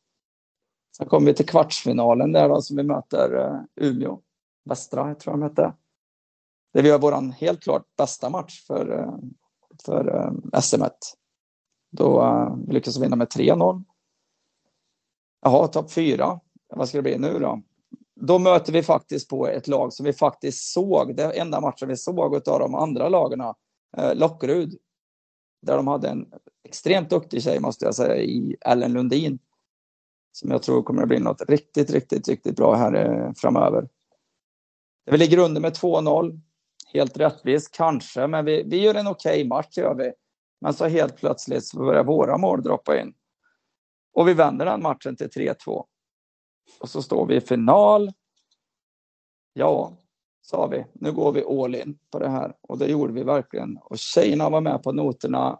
[0.97, 4.21] Sen kom vi till kvartsfinalen där då, som vi möter eh, Umeå.
[4.65, 5.73] Västra, tror jag de hette.
[6.77, 9.13] Där vi har vår helt klart bästa match för, eh,
[9.85, 10.91] för eh, SM1.
[11.91, 13.83] Då uh, vi vinna med 3-0.
[15.41, 16.39] Jaha, topp fyra.
[16.69, 17.61] Vad ska det bli nu då?
[18.15, 21.97] Då möter vi faktiskt på ett lag som vi faktiskt såg, det enda matchen vi
[21.97, 23.55] såg av de andra lagarna,
[24.13, 24.77] Lockerud.
[25.61, 26.25] Där de hade en
[26.63, 29.39] extremt duktig tjej måste jag säga i Ellen Lundin
[30.31, 33.89] som jag tror kommer att bli något riktigt, riktigt, riktigt bra här framöver.
[35.11, 36.41] Vi ligger under med 2-0.
[36.93, 40.11] Helt rättvist kanske, men vi, vi gör en okej okay match gör vi.
[40.61, 43.13] Men så helt plötsligt så börjar våra mål droppa in.
[44.13, 45.85] Och vi vänder den matchen till 3-2.
[46.79, 48.11] Och så står vi i final.
[49.53, 49.97] Ja,
[50.41, 52.53] sa vi, nu går vi all in på det här.
[52.61, 53.77] Och det gjorde vi verkligen.
[53.77, 55.59] Och tjejerna var med på noterna.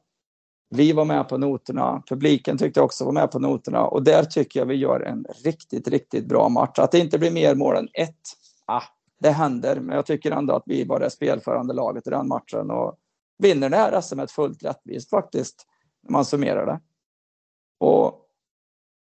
[0.69, 4.59] Vi var med på noterna, publiken tyckte också var med på noterna och där tycker
[4.59, 6.79] jag vi gör en riktigt, riktigt bra match.
[6.79, 8.21] Att det inte blir mer mål än ett,
[8.65, 8.83] ah,
[9.19, 12.71] det händer, men jag tycker ändå att vi var det spelförande laget i den matchen
[12.71, 12.97] och
[13.37, 15.65] vinner det här SM fullt rättvist faktiskt,
[16.03, 16.79] när man summerar det.
[17.79, 18.25] Och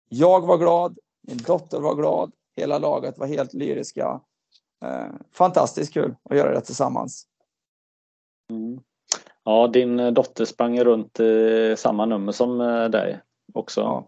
[0.09, 0.97] jag var glad,
[1.27, 4.21] min dotter var glad, hela laget var helt lyriska.
[4.85, 7.27] Eh, fantastiskt kul att göra det tillsammans.
[8.49, 8.79] Mm.
[9.43, 13.21] Ja, din eh, dotter sprang runt i samma nummer som eh, dig
[13.53, 13.81] också.
[13.81, 14.07] Ja.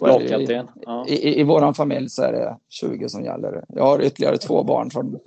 [0.00, 0.68] Lagkapten.
[0.74, 1.06] Ja.
[1.06, 3.64] I, i, I våran familj så är det 20 som gäller.
[3.68, 5.18] Jag har ytterligare två barn som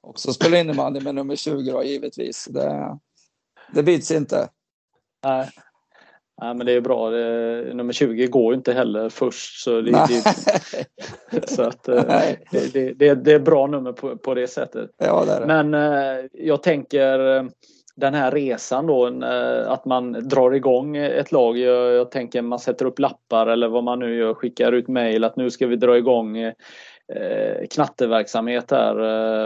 [0.00, 2.44] också spelar innebandy med nummer 20 då, givetvis.
[2.44, 2.98] Det,
[3.72, 4.48] det byts inte.
[5.24, 5.50] Nej.
[6.40, 7.10] Nej, men det är bra.
[7.10, 9.62] Det, nummer 20 går inte heller först.
[9.62, 12.02] Så det, det så att, eh,
[12.50, 14.90] det, det, det, är bra nummer på, på det sättet.
[14.96, 15.46] Ja, det.
[15.46, 15.72] Men
[16.32, 17.48] jag tänker
[18.00, 21.58] den här resan då, eh, att man drar igång ett lag.
[21.58, 25.24] Jag, jag, tänker man sätter upp lappar eller vad man nu gör, skickar ut mejl
[25.24, 26.36] att nu ska vi dra igång
[27.14, 28.98] eh, knatteverksamhet här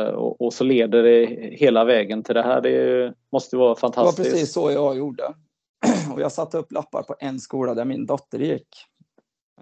[0.06, 2.60] eh, och, och, så leder det hela vägen till det här.
[2.60, 4.16] Det måste vara fantastiskt.
[4.16, 5.34] Det var precis så jag gjorde.
[6.14, 8.68] Och jag satte upp lappar på en skola där min dotter gick.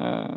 [0.00, 0.34] Eh,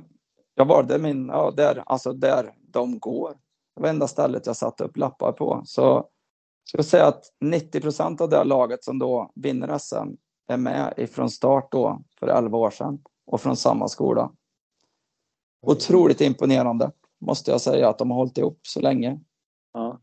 [0.56, 3.32] jag valde min, ja, där, alltså där de går.
[3.76, 5.62] Det var enda stället jag satte upp lappar på.
[5.66, 6.08] Så
[6.64, 10.16] skulle säga att 90 procent av det laget som då vinner SM
[10.48, 14.32] är med ifrån start då för 11 år sedan och från samma skola.
[15.66, 16.92] Otroligt imponerande
[17.26, 19.20] måste jag säga att de har hållit ihop så länge.
[19.74, 20.00] Ja.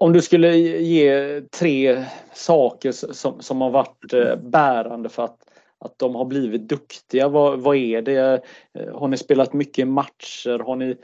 [0.00, 5.38] Om du skulle ge tre saker som, som har varit eh, bärande för att,
[5.78, 8.42] att de har blivit duktiga, vad, vad är det?
[8.78, 10.58] Eh, har ni spelat mycket matcher?
[10.58, 10.96] Har ni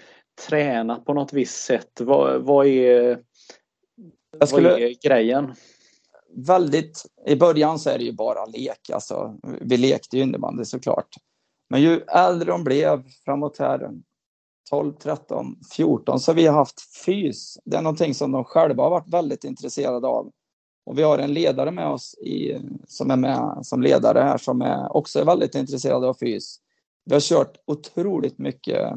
[0.49, 2.01] tränat på något visst sätt?
[2.01, 3.19] Vad, vad är
[4.39, 4.71] jag skulle...
[4.71, 5.55] Vad är grejen?
[6.37, 8.91] Väldigt, i början så är det ju bara lek.
[8.93, 11.09] Alltså, vi lekte ju innebandy såklart.
[11.71, 13.91] Men ju äldre de blev framåt här,
[14.71, 17.59] 12, 13, 14, så vi har haft fys.
[17.65, 20.31] Det är någonting som de själva har varit väldigt intresserade av.
[20.87, 24.63] Och vi har en ledare med oss i, som är med som ledare här som
[24.63, 26.57] är också är väldigt intresserad av fys.
[27.05, 28.93] Vi har kört otroligt mycket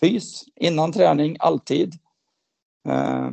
[0.00, 1.94] fys innan träning, alltid.
[2.88, 3.30] Eh,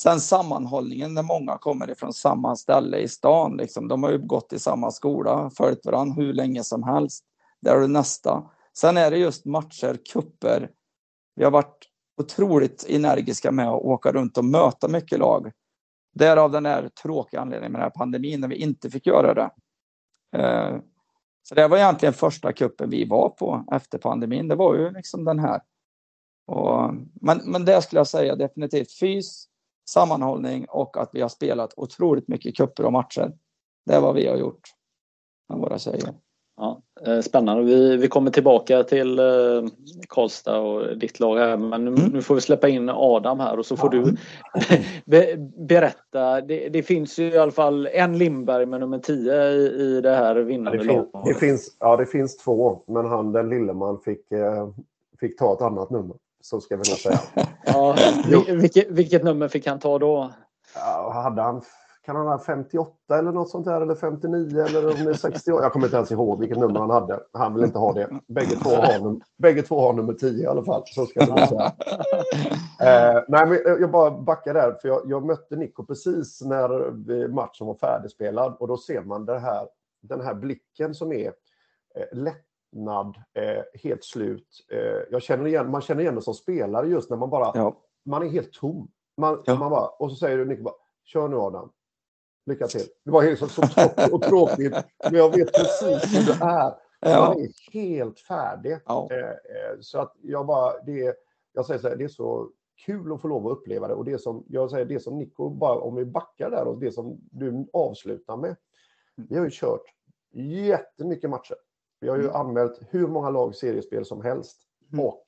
[0.00, 3.56] sen sammanhållningen när många kommer ifrån samma ställe i stan.
[3.56, 3.88] Liksom.
[3.88, 7.24] De har ju gått i samma skola, följt varandra hur länge som helst.
[7.60, 8.50] Där är det nästa.
[8.76, 10.70] Sen är det just matcher, kupper.
[11.34, 11.88] Vi har varit
[12.20, 15.52] otroligt energiska med att åka runt och möta mycket lag.
[16.14, 19.50] Därav den här tråkiga anledningen med den här pandemin när vi inte fick göra det.
[20.38, 20.78] Eh,
[21.42, 24.48] så det var egentligen första kuppen vi var på efter pandemin.
[24.48, 25.60] Det var ju liksom den här.
[26.46, 29.46] Och, men, men det skulle jag säga definitivt fys,
[29.88, 33.32] sammanhållning och att vi har spelat otroligt mycket kupper och matcher.
[33.86, 34.60] Det är vad vi har gjort
[35.48, 36.14] med våra tjejer.
[36.60, 37.62] Ja, eh, spännande.
[37.62, 39.24] Vi, vi kommer tillbaka till eh,
[40.08, 42.10] Karlstad och ditt lag här men nu, mm.
[42.12, 44.02] nu får vi släppa in Adam här och så får ja.
[44.02, 44.16] du
[45.04, 45.36] be,
[45.68, 46.40] berätta.
[46.40, 50.14] Det, det, finns ju i alla fall en Lindberg med nummer 10 i, i det
[50.14, 53.72] här vinnande ja, det, fin, det finns, Ja, det finns två men han den lille
[53.72, 54.68] man fick, eh,
[55.20, 56.16] fick ta ett annat nummer.
[56.40, 57.20] Så ska vi nog säga.
[57.66, 57.96] ja,
[58.48, 60.32] vilket, vilket nummer fick han ta då?
[60.74, 61.62] Ja, hade han
[62.02, 65.50] kan han ha 58 eller något sånt där eller 59 eller om det är 60
[65.50, 67.20] Jag kommer inte ens ihåg vilket nummer han hade.
[67.32, 68.20] Han vill inte ha det.
[68.28, 70.82] Bägge två har, bägge två har nummer 10 i alla fall.
[70.86, 71.72] Så ska jag säga.
[73.16, 77.66] eh, nej, men jag bara backar där för jag, jag mötte Nico precis när matchen
[77.66, 79.68] var färdigspelad och då ser man det här,
[80.02, 81.32] den här blicken som är
[81.94, 84.66] eh, lättnad, eh, helt slut.
[84.72, 87.76] Eh, jag känner igen, man känner igen det som spelare just när man bara, ja.
[88.04, 88.90] man är helt tom.
[89.16, 89.54] Man, ja.
[89.54, 91.72] man bara, och så säger du Nico bara, kör nu Adam.
[92.46, 92.86] Lycka till.
[93.04, 94.74] Det var helt så, tråkigt och tråkigt,
[95.04, 96.74] men jag vet precis hur det är.
[97.02, 98.78] Man är helt färdig.
[98.86, 99.08] Ja.
[99.10, 101.14] Eh, eh, så att jag bara, det är,
[101.52, 102.50] jag säger så här, det är så
[102.86, 103.94] kul att få lov att uppleva det.
[103.94, 106.92] Och det som, jag säger det som Nico, bara om vi backar där och det
[106.92, 108.56] som du avslutar med.
[109.14, 109.84] Vi har ju kört
[110.32, 111.56] jättemycket matcher.
[112.00, 112.36] Vi har ju mm.
[112.36, 115.04] anmält hur många lag seriespel som helst mm.
[115.04, 115.24] och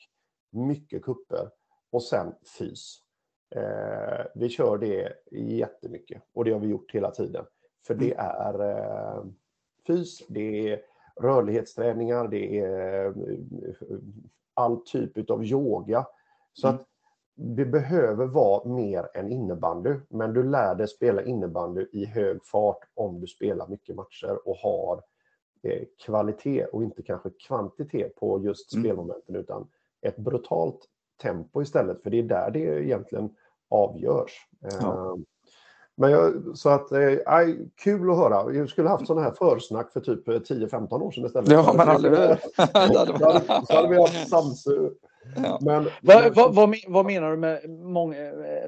[0.51, 1.51] mycket kupper
[1.91, 3.02] och sen fys.
[3.55, 7.45] Eh, vi kör det jättemycket och det har vi gjort hela tiden.
[7.87, 8.27] För det mm.
[8.29, 9.25] är eh,
[9.87, 10.81] fys, det är
[11.21, 13.13] rörlighetsträningar, det är eh,
[14.55, 16.07] all typ av yoga.
[16.53, 16.81] Så mm.
[16.81, 16.87] att
[17.35, 22.89] det behöver vara mer än innebandy, men du lär dig spela innebandy i hög fart
[22.95, 25.03] om du spelar mycket matcher och har
[25.63, 28.85] eh, kvalitet och inte kanske kvantitet på just mm.
[28.85, 29.69] spelmomenten utan
[30.01, 30.89] ett brutalt
[31.23, 33.37] tempo istället, för det är där det egentligen
[33.73, 34.33] avgörs.
[34.61, 35.13] Ja.
[35.13, 35.25] Ehm,
[35.97, 36.99] men jag, så att, äh,
[37.77, 38.53] kul att höra.
[38.53, 41.51] Jag skulle haft sådana här försnack för typ 10-15 år sedan istället.
[41.51, 42.13] Ja, men aldrig
[43.67, 44.93] Så hade vi haft samsur.
[45.37, 45.59] Ja.
[45.61, 48.17] Men, vad, vad, vad, vad, menar du med många,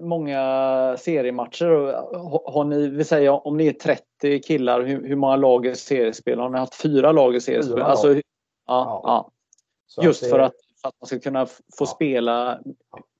[0.01, 1.93] många seriematcher?
[2.17, 5.75] Har, har ni, vi säger om ni är 30 killar, hur, hur många lag i
[5.75, 6.39] seriespel?
[6.39, 7.77] Har ni haft fyra lag i seriespel?
[7.77, 8.21] Fyra alltså, ja,
[8.67, 9.31] ja.
[10.03, 11.47] Just det, för, att, för att man ska kunna
[11.79, 12.61] få spela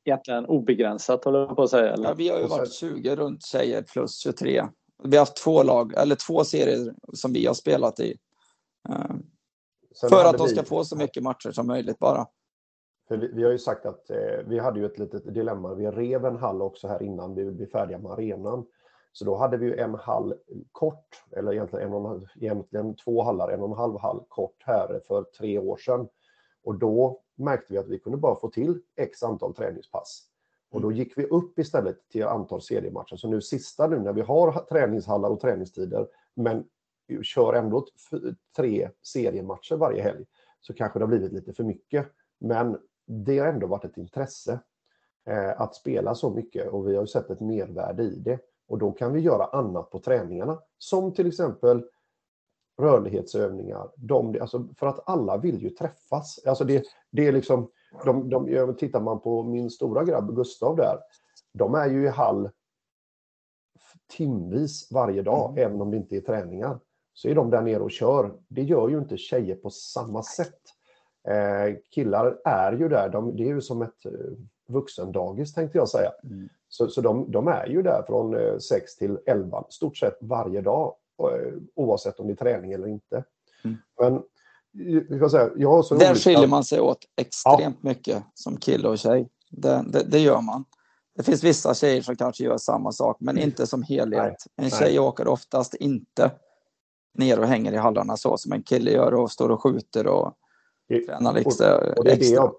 [0.05, 1.93] egentligen obegränsat håller jag på att säga.
[1.93, 2.09] Eller?
[2.09, 4.65] Ja, vi har ju varit 20 runt tjejer plus 23.
[5.05, 8.19] Vi har haft två lag, eller två serier som vi har spelat i.
[8.89, 9.17] Uh,
[10.11, 10.67] för att de ska vi...
[10.67, 12.27] få så mycket matcher som möjligt bara.
[13.09, 15.75] För vi, vi har ju sagt att eh, vi hade ju ett litet dilemma.
[15.75, 18.67] Vi rev en hall också här innan vi blev färdiga med arenan.
[19.13, 20.35] Så då hade vi ju en hall
[20.73, 24.57] kort, eller egentligen, en och en, egentligen två hallar, en och en halv hall kort
[24.59, 26.09] här för tre år sedan.
[26.65, 30.23] Och då märkte vi att vi kunde bara få till x antal träningspass.
[30.71, 30.99] Och då mm.
[30.99, 33.17] gick vi upp istället till antal seriematcher.
[33.17, 36.65] Så nu sista nu när vi har träningshallar och träningstider, men
[37.23, 37.87] kör ändå
[38.57, 40.25] tre seriematcher varje helg,
[40.61, 42.07] så kanske det har blivit lite för mycket.
[42.41, 44.61] Men det har ändå varit ett intresse
[45.27, 48.39] eh, att spela så mycket och vi har ju sett ett mervärde i det.
[48.69, 51.85] Och då kan vi göra annat på träningarna, som till exempel
[52.79, 53.91] rörlighetsövningar.
[53.97, 56.41] De, alltså för att alla vill ju träffas.
[56.47, 57.71] Alltså det, det är liksom,
[58.05, 60.99] de, de, tittar man på min stora grabb Gustav där,
[61.53, 62.51] de är ju i hall
[64.17, 65.67] timvis varje dag, mm.
[65.67, 66.81] även om det inte är träningar.
[67.15, 68.33] Så är de där nere och kör.
[68.49, 70.61] Det gör ju inte tjejer på samma sätt.
[71.29, 74.13] Eh, killar är ju där, de, det är ju som ett eh,
[74.69, 76.11] vuxendagis tänkte jag säga.
[76.25, 76.49] Mm.
[76.69, 80.61] Så, så de, de, är ju där från eh, 6 till 11, stort sett varje
[80.61, 81.04] dag Eh,
[81.75, 83.25] oavsett om det är träning eller inte.
[83.65, 83.77] Mm.
[84.01, 84.23] Men
[85.21, 87.89] jag säga, jag har så Där skiljer man sig åt extremt ja.
[87.89, 89.29] mycket som kille och tjej.
[89.51, 90.65] Det, det, det, gör man.
[91.17, 93.49] Det finns vissa tjejer som kanske gör samma sak, men mm.
[93.49, 94.37] inte som helhet.
[94.57, 94.67] Nej.
[94.67, 94.99] En tjej Nej.
[94.99, 96.31] åker oftast inte
[97.15, 100.33] ner och hänger i hallarna så som en kille gör och står och skjuter och
[100.89, 101.77] det, tränar extra.
[101.79, 102.55] Och, och det, är det, jag,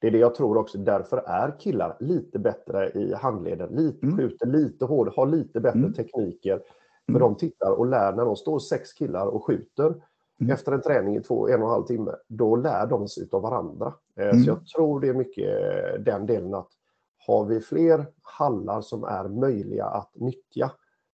[0.00, 0.78] det är det jag tror också.
[0.78, 3.68] Därför är killar lite bättre i handleden.
[3.70, 4.18] Lite, mm.
[4.18, 5.92] Skjuter lite hårdare, har lite bättre mm.
[5.92, 6.60] tekniker.
[7.12, 9.94] För de tittar och lär, när de står sex killar och skjuter
[10.40, 10.52] mm.
[10.52, 13.42] efter en träning i två, en och en halv timme, då lär de sig av
[13.42, 13.94] varandra.
[14.16, 14.42] Eh, mm.
[14.42, 15.48] Så jag tror det är mycket
[16.04, 16.68] den delen att
[17.26, 20.70] har vi fler hallar som är möjliga att nyttja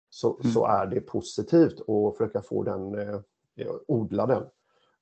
[0.10, 0.52] så, mm.
[0.52, 3.20] så är det positivt att försöka få den, eh,
[3.88, 4.44] odla den.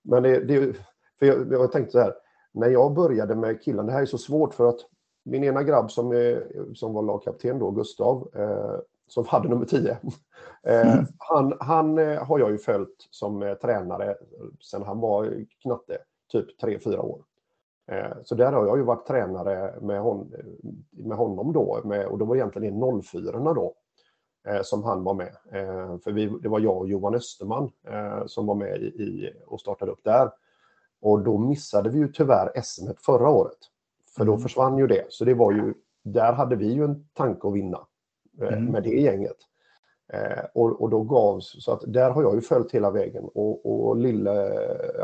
[0.02, 0.76] Men det, det
[1.20, 2.14] för jag, jag tänkte så här,
[2.52, 4.80] när jag började med killen, det här är så svårt för att
[5.24, 6.36] min ena grabb som,
[6.76, 9.98] som var lagkapten då, Gustav, eh, som hade nummer 10, eh,
[10.64, 11.06] mm.
[11.18, 14.16] han, han eh, har jag ju följt som eh, tränare
[14.62, 15.98] sedan han var knatte,
[16.32, 17.22] typ 3-4 år.
[17.92, 20.34] Eh, så där har jag ju varit tränare med, hon,
[20.92, 23.74] med honom då, med, och då var egentligen 04 då
[24.48, 25.36] eh, som han var med.
[25.52, 27.72] Eh, för vi, det var jag och Johan Österman
[28.26, 30.32] som var med i, i, och startade upp där.
[31.02, 33.58] Och då missade vi ju tyvärr SM förra året.
[34.16, 34.42] För då mm.
[34.42, 35.06] försvann ju det.
[35.10, 37.80] Så det var ju, där hade vi ju en tanke att vinna
[38.42, 38.66] mm.
[38.66, 39.38] med det gänget.
[40.14, 43.24] Eh, och, och, då gavs, så att där har jag ju följt hela vägen.
[43.34, 44.52] Och, och lille,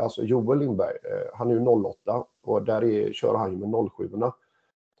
[0.00, 3.90] alltså Joel Lindberg, eh, han är ju 08 och där är, kör han ju med
[3.96, 4.32] 07 -orna.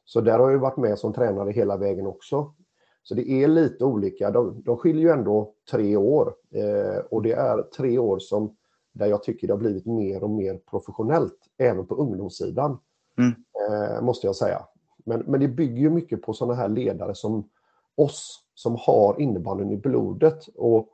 [0.04, 2.54] Så där har jag varit med som tränare hela vägen också.
[3.02, 4.30] Så det är lite olika.
[4.30, 6.34] De, de skiljer ju ändå tre år.
[6.50, 8.56] Eh, och det är tre år som
[8.92, 12.78] där jag tycker det har blivit mer och mer professionellt, även på ungdomssidan.
[13.18, 13.30] Mm.
[13.30, 14.60] Eh, måste jag säga.
[15.04, 17.48] Men, men det bygger ju mycket på sådana här ledare som
[17.96, 20.48] oss som har innebandyn i blodet.
[20.56, 20.88] Och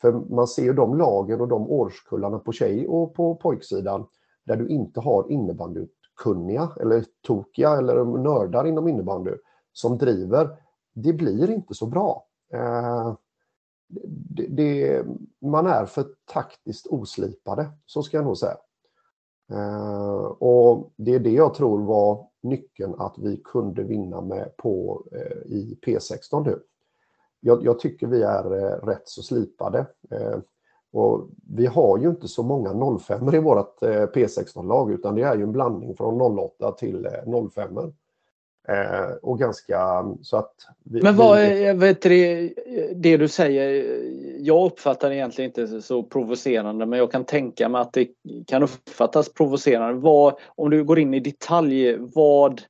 [0.00, 4.06] för man ser ju de lagen och de årskullarna på tjej och på pojksidan
[4.46, 9.30] där du inte har innebandykunniga eller tokiga eller nördar inom innebandy
[9.72, 10.48] som driver.
[10.94, 12.26] Det blir inte så bra.
[12.52, 13.14] Eh,
[14.08, 15.04] det, det,
[15.40, 18.56] man är för taktiskt oslipade, så ska jag nog säga.
[19.52, 25.04] Eh, och det är det jag tror var nyckeln att vi kunde vinna med på
[25.12, 26.62] eh, i P16 nu.
[27.40, 29.78] Jag, jag, tycker vi är eh, rätt så slipade.
[30.10, 30.38] Eh,
[30.92, 35.36] och vi har ju inte så många 05 i vårt eh, P16-lag utan det är
[35.36, 37.08] ju en blandning från 08 till
[37.54, 37.78] 05.
[38.68, 40.54] Eh, och ganska så att...
[40.84, 42.54] Vi, Men vad är, vet du,
[42.94, 43.94] det du säger,
[44.38, 48.08] jag uppfattar det egentligen inte så provocerande men jag kan tänka mig att det
[48.46, 50.00] kan uppfattas provocerande.
[50.00, 52.62] Vad, om du går in i detalj, vad,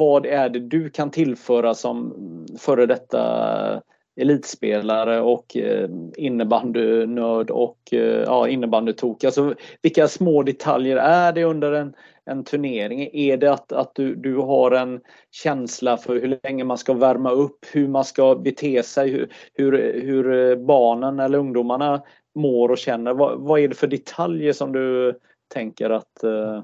[0.00, 2.14] vad är det du kan tillföra som
[2.58, 3.82] före detta
[4.20, 9.24] elitspelare och eh, innebandynörd och eh, ja, innebandytok.
[9.24, 11.94] Alltså, vilka små detaljer är det under en,
[12.24, 13.08] en turnering?
[13.12, 17.30] Är det att, att du, du har en känsla för hur länge man ska värma
[17.30, 22.02] upp, hur man ska bete sig, hur, hur, hur barnen eller ungdomarna
[22.34, 23.14] mår och känner?
[23.14, 25.18] Vad, vad är det för detaljer som du
[25.54, 26.24] tänker att...
[26.24, 26.62] eh,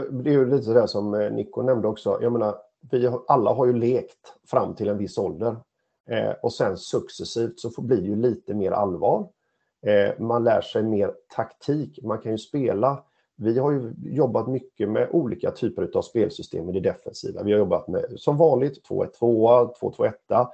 [0.00, 2.18] det är ju lite det som eh, Nico nämnde också.
[2.22, 2.56] Jag menar,
[2.90, 5.56] vi alla har ju lekt fram till en viss ålder.
[6.10, 9.28] Eh, och sen successivt så blir det ju lite mer allvar.
[9.86, 11.98] Eh, man lär sig mer taktik.
[12.02, 13.04] Man kan ju spela.
[13.36, 17.42] Vi har ju jobbat mycket med olika typer av spelsystem i det defensiva.
[17.42, 20.46] Vi har jobbat med som vanligt 2-1-2, 2-2-1,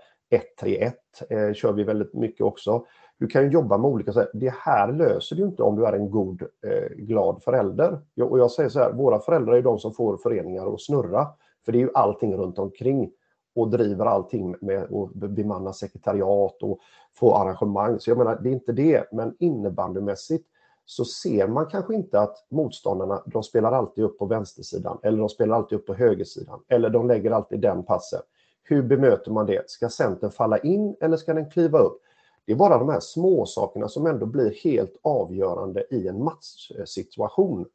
[0.60, 0.92] 1-3-1
[1.30, 2.86] eh, kör vi väldigt mycket också.
[3.18, 4.30] Du kan ju jobba med olika sätt.
[4.34, 8.00] Det här löser du inte om du är en god, eh, glad förälder.
[8.20, 11.26] Och jag säger så här, våra föräldrar är de som får föreningar att snurra.
[11.64, 13.10] För det är ju allting runt omkring
[13.54, 16.78] och driver allting med att bemanna sekretariat och
[17.14, 18.00] få arrangemang.
[18.00, 20.46] Så jag menar, det är inte det, men innebandymässigt
[20.84, 25.28] så ser man kanske inte att motståndarna, de spelar alltid upp på vänstersidan eller de
[25.28, 28.20] spelar alltid upp på högersidan eller de lägger alltid den passen.
[28.62, 29.70] Hur bemöter man det?
[29.70, 32.02] Ska centern falla in eller ska den kliva upp?
[32.48, 37.66] Det är bara de här små sakerna som ändå blir helt avgörande i en matchsituation.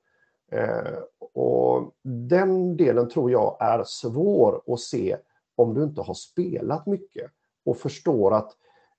[0.52, 1.00] Eh,
[1.34, 5.18] och den delen tror jag är svår att se
[5.56, 7.32] om du inte har spelat mycket
[7.66, 8.52] och förstår att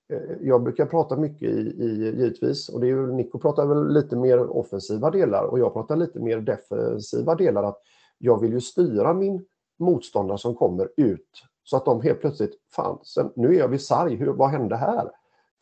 [0.09, 3.93] eh, jag brukar prata mycket i, i givetvis, och det är ju, Nico pratar väl
[3.93, 7.63] lite mer offensiva delar och jag pratar lite mer defensiva delar.
[7.63, 7.81] att
[8.17, 9.45] Jag vill ju styra min
[9.79, 13.81] motståndare som kommer ut så att de helt plötsligt, fan, sen, nu är jag vid
[13.81, 15.11] sarg, hur, vad hände här?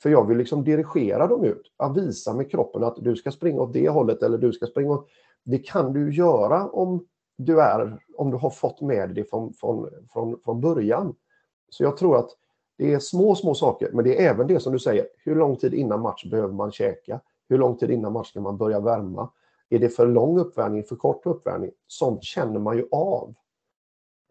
[0.03, 3.61] För jag vill liksom dirigera dem ut, att visa med kroppen att du ska springa
[3.61, 5.07] åt det hållet eller du ska springa åt...
[5.43, 7.05] Det kan du göra om
[7.37, 11.15] du är, om du har fått med det från, från, från, från början.
[11.69, 12.29] Så jag tror att
[12.77, 15.55] det är små, små saker, men det är även det som du säger, hur lång
[15.55, 17.21] tid innan match behöver man käka?
[17.49, 19.29] Hur lång tid innan match ska man börja värma?
[19.69, 21.71] Är det för lång uppvärmning, för kort uppvärmning?
[21.87, 23.33] Sånt känner man ju av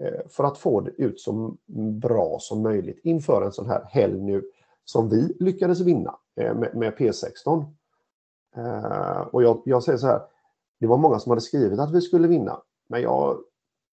[0.03, 1.57] eh, för att få det ut så
[2.03, 4.43] bra som möjligt inför en sån här helg nu
[4.85, 7.65] som vi lyckades vinna eh, med, med P16.
[8.57, 10.23] Eh, och jag, jag säger så här,
[10.81, 12.61] det var många som hade skrivit att vi skulle vinna.
[12.89, 13.39] Men jag,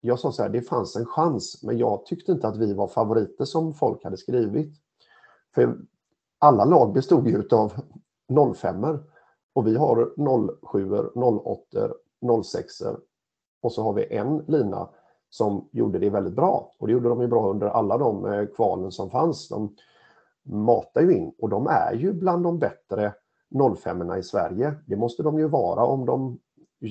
[0.01, 2.87] jag sa så här, det fanns en chans, men jag tyckte inte att vi var
[2.87, 4.73] favoriter som folk hade skrivit.
[5.55, 5.77] För
[6.39, 7.73] alla lag bestod ju av
[8.55, 8.99] 05
[9.53, 10.13] och vi har
[10.71, 12.81] 07 08 06
[13.61, 14.89] och så har vi en lina
[15.29, 16.71] som gjorde det väldigt bra.
[16.77, 19.49] Och det gjorde de ju bra under alla de eh, kvalen som fanns.
[19.49, 19.75] De
[20.49, 23.13] matar ju in och de är ju bland de bättre
[23.77, 24.73] 05 i Sverige.
[24.85, 26.39] Det måste de ju vara om de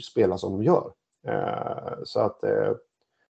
[0.03, 0.93] spelar som de gör.
[1.27, 2.73] Eh, så att eh,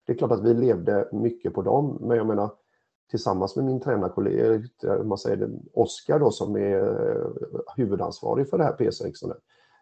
[0.05, 2.51] det är klart att vi levde mycket på dem, men jag menar
[3.09, 4.53] tillsammans med min tränarkollega,
[4.83, 6.97] eh, man säger Oskar då som är
[7.75, 9.33] huvudansvarig för det här P6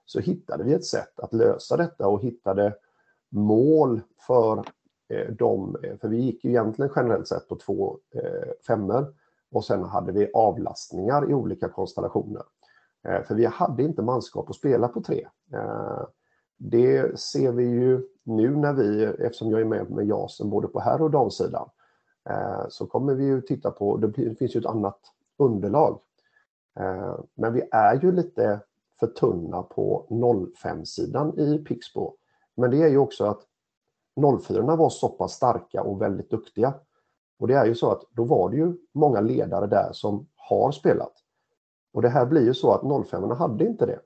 [0.06, 2.76] så hittade vi ett sätt att lösa detta och hittade
[3.30, 4.64] mål för
[5.30, 7.98] dem, för vi gick ju egentligen generellt sett på två
[8.68, 9.14] femmor
[9.52, 12.44] och sen hade vi avlastningar i olika konstellationer.
[13.08, 15.28] Eh, för vi hade inte manskap att spela på tre.
[15.54, 16.04] Eh,
[16.58, 20.80] det ser vi ju nu när vi, eftersom jag är med med JASen både på
[20.80, 21.70] herr och damsidan,
[22.30, 25.00] eh, så kommer vi ju titta på, det finns ju ett annat
[25.38, 26.00] underlag.
[27.36, 28.60] Men vi är ju lite
[29.00, 30.08] för tunna på
[30.64, 32.14] 05-sidan i Pixbo.
[32.56, 33.42] Men det är ju också att
[34.48, 36.74] 04 var så pass starka och väldigt duktiga.
[37.40, 40.72] Och det är ju så att då var det ju många ledare där som har
[40.72, 41.14] spelat.
[41.94, 44.00] Och det här blir ju så att 05 hade inte det.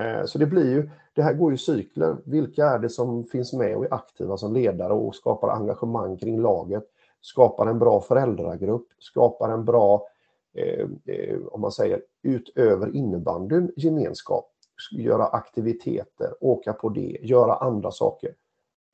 [0.00, 2.16] Eh, så det blir ju, det här går ju cykler.
[2.24, 6.40] Vilka är det som finns med och är aktiva som ledare och skapar engagemang kring
[6.40, 6.84] laget?
[7.20, 10.06] Skapar en bra föräldragrupp, skapar en bra,
[10.54, 14.48] eh, eh, om man säger, utöver innebandyn gemenskap.
[14.92, 18.34] Göra aktiviteter, åka på det, göra andra saker.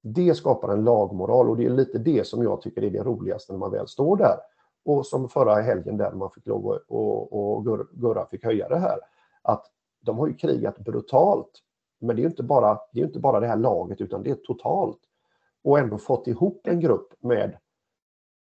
[0.03, 3.53] Det skapar en lagmoral och det är lite det som jag tycker är det roligaste
[3.53, 4.37] när man väl står där.
[4.85, 8.99] Och som förra helgen där man fick lov och Gurra fick höja det här.
[9.43, 9.67] Att
[10.01, 11.51] de har ju krigat brutalt.
[12.01, 14.31] Men det är ju inte bara det, är inte bara det här laget utan det
[14.31, 14.99] är totalt.
[15.65, 17.57] Och ändå fått ihop en grupp med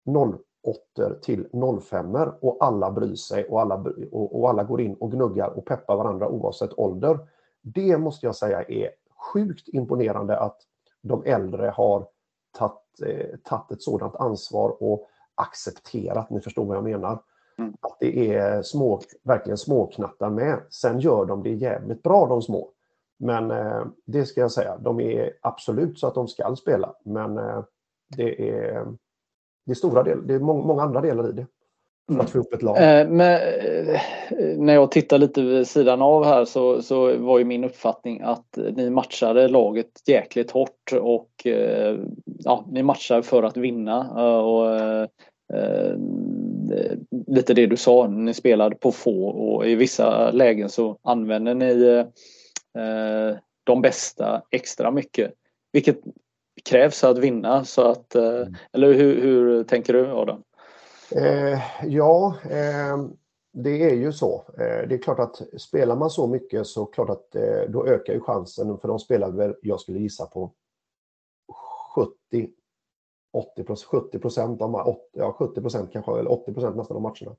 [0.07, 1.49] 08 till
[1.83, 5.97] 05 och alla bryr sig och alla, och alla går in och gnuggar och peppar
[5.97, 7.19] varandra oavsett ålder.
[7.63, 8.91] Det måste jag säga är
[9.33, 10.61] sjukt imponerande att
[11.09, 12.07] de äldre har
[13.45, 17.23] tagit ett sådant ansvar och accepterat, ni förstår vad jag menar.
[17.81, 20.61] Att det är små, verkligen småknattar med.
[20.71, 22.71] Sen gör de det jävligt bra de små.
[23.19, 23.53] Men
[24.05, 26.95] det ska jag säga, de är absolut så att de ska spela.
[27.05, 27.35] Men
[28.17, 28.87] det är,
[29.67, 31.47] det är stora delar, det är många andra delar i det.
[32.09, 32.77] För att få upp ett lag.
[33.11, 33.41] Men,
[34.57, 38.59] när jag tittar lite vid sidan av här så, så var ju min uppfattning att
[38.77, 41.47] ni matchade laget jäkligt hårt och
[42.45, 44.27] ja, ni matchar för att vinna.
[44.43, 44.67] Och,
[47.27, 52.05] lite det du sa, ni spelade på få och i vissa lägen så använder ni
[53.65, 55.33] de bästa extra mycket.
[55.73, 55.99] Vilket
[56.71, 58.15] krävs att vinna så att,
[58.73, 60.43] eller hur, hur tänker du Adam?
[61.17, 63.17] Eh, ja, ehm,
[63.53, 64.45] det är ju så.
[64.59, 68.13] Eh, det är klart att spelar man så mycket så klart att eh, då ökar
[68.13, 70.53] ju chansen för de spelar väl, jag skulle gissa på
[71.95, 72.51] 70
[73.33, 77.37] 80 70 procent av, ja 70 procent kanske, eller 80 procent nästan av matcherna.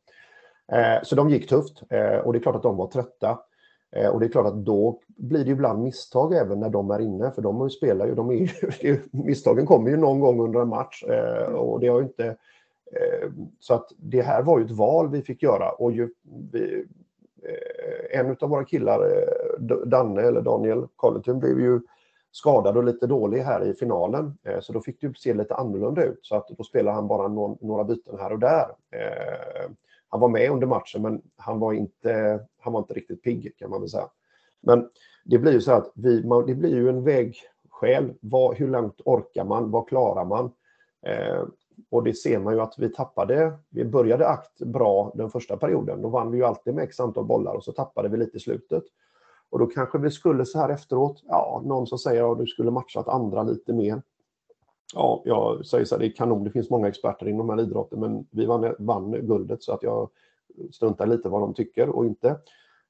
[1.03, 1.81] Så de gick tufft
[2.23, 3.39] och det är klart att de var trötta.
[4.11, 7.31] Och det är klart att då blir det ibland misstag även när de är inne,
[7.31, 8.33] för de spelar ju, de är
[8.81, 11.03] ju, misstagen kommer ju någon gång under en match
[11.55, 12.35] och det har ju inte,
[12.91, 13.29] Eh,
[13.59, 16.09] så att det här var ju ett val vi fick göra och ju,
[16.51, 16.85] vi,
[17.43, 21.79] eh, en av våra killar, eh, Danne eller Daniel Carleton blev ju
[22.31, 24.37] skadad och lite dålig här i finalen.
[24.61, 26.19] Så då fick det se lite annorlunda ut.
[26.21, 27.27] Så att då spelade han bara
[27.61, 28.67] några byten här och där.
[30.09, 33.69] Han var med under matchen men han var inte, han var inte riktigt pigg kan
[33.69, 34.09] man väl säga.
[34.61, 34.89] Men
[35.25, 38.13] det blir ju så att vi, det blir ju en vägskäl.
[38.21, 39.71] Vad, hur långt orkar man?
[39.71, 40.51] Vad klarar man?
[41.89, 46.01] Och det ser man ju att vi tappade, vi började akt bra den första perioden.
[46.01, 48.39] Då vann vi ju alltid med x antal bollar och så tappade vi lite i
[48.39, 48.83] slutet.
[49.49, 52.71] Och då kanske vi skulle så här efteråt, ja, någon som säger att du skulle
[52.71, 54.01] matchat andra lite mer.
[54.93, 57.65] Ja, jag säger så här, det är kanon, det finns många experter inom de här
[57.65, 60.09] idrotten, men vi vann, vann guldet så att jag
[60.71, 62.27] struntar lite vad de tycker och inte.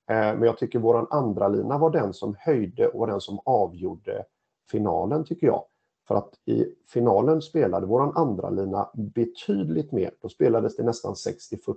[0.10, 4.26] Eh, men jag tycker våran andra lina var den som höjde och den som avgjorde
[4.72, 5.64] finalen tycker jag.
[6.10, 10.12] För att i finalen spelade vår andra lina betydligt mer.
[10.22, 11.76] Då spelades det nästan 60-40.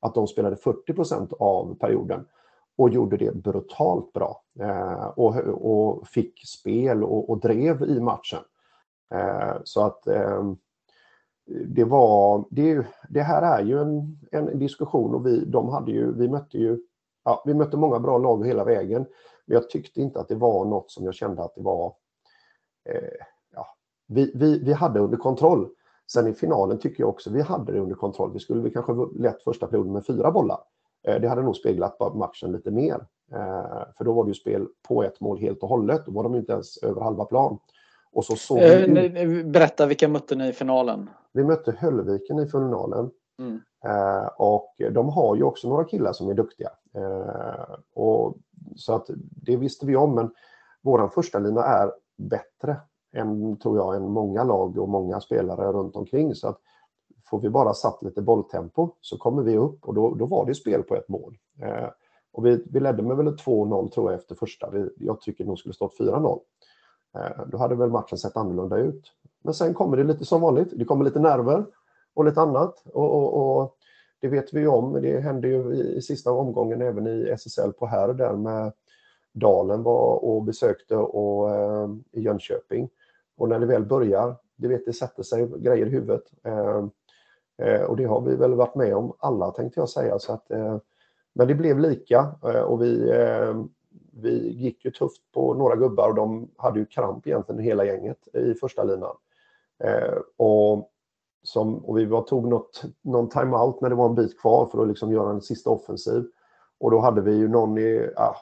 [0.00, 2.24] Att de spelade 40 procent av perioden
[2.76, 4.42] och gjorde det brutalt bra.
[4.60, 8.40] Eh, och, och fick spel och, och drev i matchen.
[9.14, 10.56] Eh, så att ehm,
[11.66, 16.12] det var, det, det här är ju en, en diskussion och vi, de hade ju,
[16.12, 16.78] vi mötte ju,
[17.24, 19.06] ja, vi mötte många bra lag hela vägen.
[19.46, 21.94] Men jag tyckte inte att det var något som jag kände att det var,
[22.84, 23.26] eh,
[24.06, 25.68] vi, vi, vi hade under kontroll.
[26.12, 28.32] Sen i finalen tycker jag också vi hade det under kontroll.
[28.32, 30.58] Vi skulle vi kanske lätt första perioden med fyra bollar.
[31.02, 33.06] Det hade nog speglat matchen lite mer.
[33.98, 36.06] För då var det ju spel på ett mål helt och hållet.
[36.06, 37.58] Då var de inte ens över halva plan.
[38.12, 39.44] Och så såg eh, vi...
[39.44, 41.10] Berätta, vilka mötte ni i finalen?
[41.32, 43.10] Vi mötte Höllviken i finalen.
[43.38, 43.60] Mm.
[43.84, 46.70] Eh, och de har ju också några killar som är duktiga.
[46.94, 48.36] Eh, och,
[48.76, 50.30] så att det visste vi om, men
[50.82, 52.76] vår första lina är bättre
[53.12, 56.34] än, tror jag, än många lag och många spelare runt omkring.
[56.34, 56.58] Så att
[57.30, 60.54] får vi bara satt lite bolltempo så kommer vi upp och då, då var det
[60.54, 61.38] spel på ett mål.
[61.62, 61.88] Eh,
[62.32, 64.70] och vi, vi ledde med väl 2-0 tror jag efter första.
[64.70, 66.40] Vi, jag tycker nog skulle stått 4-0.
[67.14, 69.12] Eh, då hade väl matchen sett annorlunda ut.
[69.42, 70.68] Men sen kommer det lite som vanligt.
[70.72, 71.66] Det kommer lite nerver
[72.14, 72.82] och lite annat.
[72.84, 73.76] Och, och, och
[74.20, 74.92] det vet vi ju om.
[74.92, 78.72] Det hände ju i, i, sista omgången även i SSL på här och där med
[79.32, 82.88] Dalen var och besökte och, eh, i Jönköping.
[83.36, 86.24] Och när det väl börjar, det vet det sätter sig grejer i huvudet.
[86.42, 86.84] Eh,
[87.62, 90.18] eh, och det har vi väl varit med om alla tänkte jag säga.
[90.18, 90.76] Så att, eh,
[91.32, 93.64] men det blev lika eh, och vi, eh,
[94.12, 98.28] vi gick ju tufft på några gubbar och de hade ju kramp egentligen hela gänget
[98.34, 99.16] i första linan.
[99.84, 100.90] Eh, och,
[101.42, 104.82] som, och vi var, tog något, någon timeout när det var en bit kvar för
[104.82, 106.24] att liksom göra en sista offensiv.
[106.78, 108.36] Och då hade vi ju någon i, ah,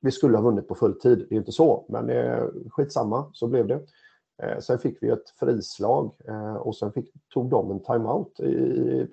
[0.00, 3.46] vi skulle ha vunnit på full tid, det är inte så, men eh, skitsamma, så
[3.46, 3.80] blev det.
[4.42, 8.50] Eh, sen fick vi ett frislag eh, och sen fick, tog de en timeout i,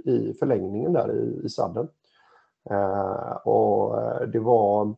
[0.06, 1.88] i förlängningen där i, i sadden.
[2.70, 3.96] Eh, och
[4.28, 4.96] det var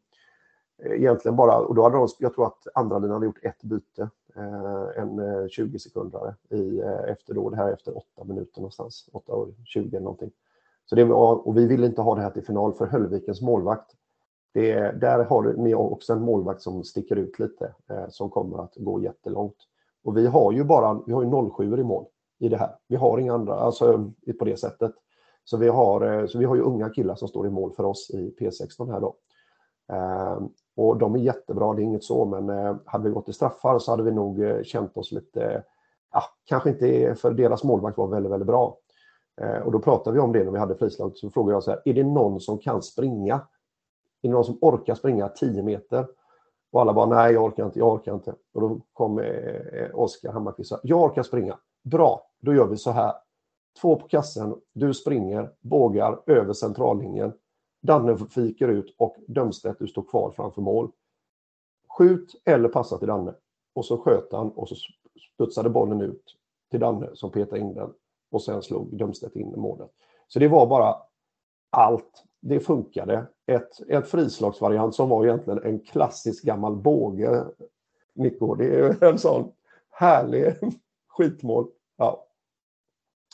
[0.83, 4.09] egentligen bara, och då hade de, jag tror att andra linan hade gjort ett byte,
[4.95, 9.99] en 20 sekunder i, efter då, det här efter åtta minuter någonstans, 8 och 20
[9.99, 10.31] någonting.
[10.85, 13.95] Så det var, och vi ville inte ha det här till final för Höllvikens målvakt
[14.53, 18.75] det, där har ni också en målvakt som sticker ut lite, eh, som kommer att
[18.75, 19.67] gå jättelångt.
[20.03, 22.05] Och vi har ju bara vi har ju 07 i mål
[22.39, 22.75] i det här.
[22.87, 24.91] Vi har inga andra, alltså på det sättet.
[25.43, 27.83] Så vi har, eh, så vi har ju unga killar som står i mål för
[27.83, 29.15] oss i P16 här då.
[29.93, 30.39] Eh,
[30.75, 33.79] och de är jättebra, det är inget så, men eh, hade vi gått i straffar
[33.79, 35.63] så hade vi nog eh, känt oss lite,
[36.11, 38.77] ja, kanske inte, för deras målvakt var väldigt, väldigt bra.
[39.41, 41.71] Eh, och då pratade vi om det när vi hade frislag, så frågade jag så
[41.71, 43.41] här, är det någon som kan springa
[44.21, 46.07] är det någon som orkar springa 10 meter?
[46.71, 48.35] Och alla bara, nej jag orkar inte, jag orkar inte.
[48.53, 51.59] Och då kom eh, eh Oskar Hammarkvist och sa, jag orkar springa.
[51.83, 53.13] Bra, då gör vi så här.
[53.81, 57.33] Två på kassen, du springer, bågar över centrallinjen.
[57.81, 60.91] Danne fiker ut och Dömstedt, du står kvar framför mål.
[61.89, 63.33] Skjut eller passa till Danne.
[63.73, 64.75] Och så sköt han och så
[65.33, 66.37] studsade bollen ut
[66.71, 67.93] till Danne som petade in den.
[68.31, 69.91] Och sen slog Dömstedt in målet.
[70.27, 70.95] Så det var bara
[71.69, 73.25] allt det funkade.
[73.47, 77.43] Ett, ett frislagsvariant som var egentligen en klassisk gammal båge.
[78.13, 79.51] Nico, det är en sån
[79.91, 80.53] härlig
[81.07, 81.67] skitmål.
[81.97, 82.27] Ja.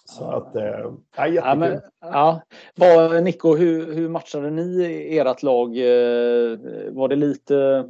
[0.05, 1.36] Så att, eh, ja, jättekul.
[1.36, 2.41] Ja, men, ja.
[2.76, 5.78] Var, Nico, hur, hur matchade ni ert lag?
[5.78, 6.58] Eh,
[6.91, 7.88] var det lite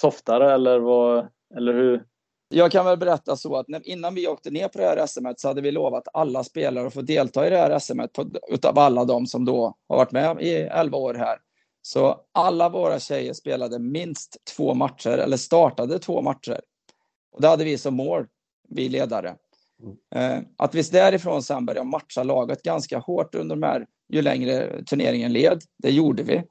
[0.00, 2.04] softare eller, var, eller hur?
[2.48, 5.26] Jag kan väl berätta så att när, innan vi åkte ner på det här SM
[5.36, 8.00] så hade vi lovat alla spelare att få delta i det här SM
[8.48, 11.38] utav alla de som då har varit med i 11 år här.
[11.82, 16.60] Så alla våra tjejer spelade minst två matcher eller startade två matcher.
[17.32, 18.26] Och det hade vi som mål,
[18.68, 19.36] vi ledare.
[20.14, 20.44] Mm.
[20.58, 25.32] Att vi därifrån sen började matcha laget ganska hårt under de här, ju längre turneringen
[25.32, 26.42] led, det gjorde vi.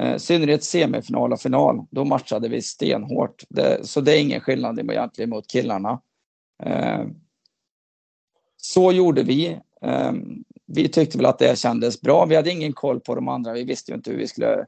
[0.00, 3.44] Eh, synnerhet semifinal och final, då matchade vi stenhårt.
[3.48, 6.00] Det, så det är ingen skillnad egentligen mot killarna.
[6.62, 7.04] Eh,
[8.56, 9.58] så gjorde vi.
[9.82, 10.12] Eh,
[10.66, 12.24] vi tyckte väl att det kändes bra.
[12.24, 13.52] Vi hade ingen koll på de andra.
[13.52, 14.66] Vi visste ju inte hur vi skulle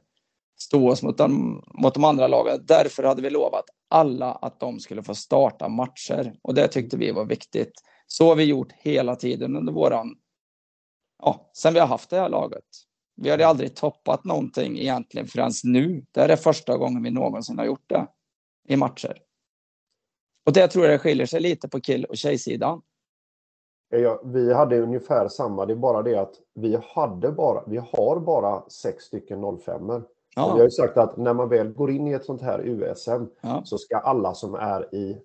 [0.59, 2.59] stå oss mot de, mot de andra lagen.
[2.65, 7.11] Därför hade vi lovat alla att de skulle få starta matcher och det tyckte vi
[7.11, 7.73] var viktigt.
[8.07, 10.15] Så har vi gjort hela tiden under våran,
[11.23, 12.65] ja, sen vi har haft det här laget.
[13.15, 16.05] Vi hade aldrig toppat någonting egentligen förrän nu.
[16.11, 18.07] Det här är första gången vi någonsin har gjort det
[18.67, 19.21] i matcher.
[20.45, 22.81] Och det tror jag det skiljer sig lite på kill och tjejsidan.
[23.89, 28.19] Ja, vi hade ungefär samma, det är bara det att vi, hade bara, vi har
[28.19, 30.03] bara sex stycken 05 ja.
[30.35, 33.25] Vi har ju sagt att när man väl går in i ett sånt här USM
[33.41, 33.61] ja.
[33.65, 35.17] så ska alla som är i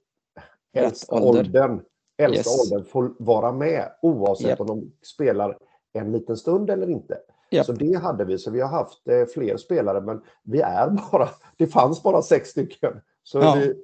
[0.76, 1.82] äldsta åldern,
[2.18, 2.60] äldsta yes.
[2.60, 4.60] åldern få vara med oavsett yep.
[4.60, 5.58] om de spelar
[5.92, 7.18] en liten stund eller inte.
[7.50, 7.66] Yep.
[7.66, 8.38] Så det hade vi.
[8.38, 12.48] Så vi har haft eh, fler spelare, men vi är bara, det fanns bara sex
[12.48, 12.92] stycken.
[13.22, 13.56] Så ja.
[13.58, 13.74] vi,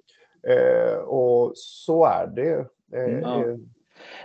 [0.53, 2.67] eh, och så är det.
[2.99, 3.41] Eh, ja.
[3.41, 3.57] Eh,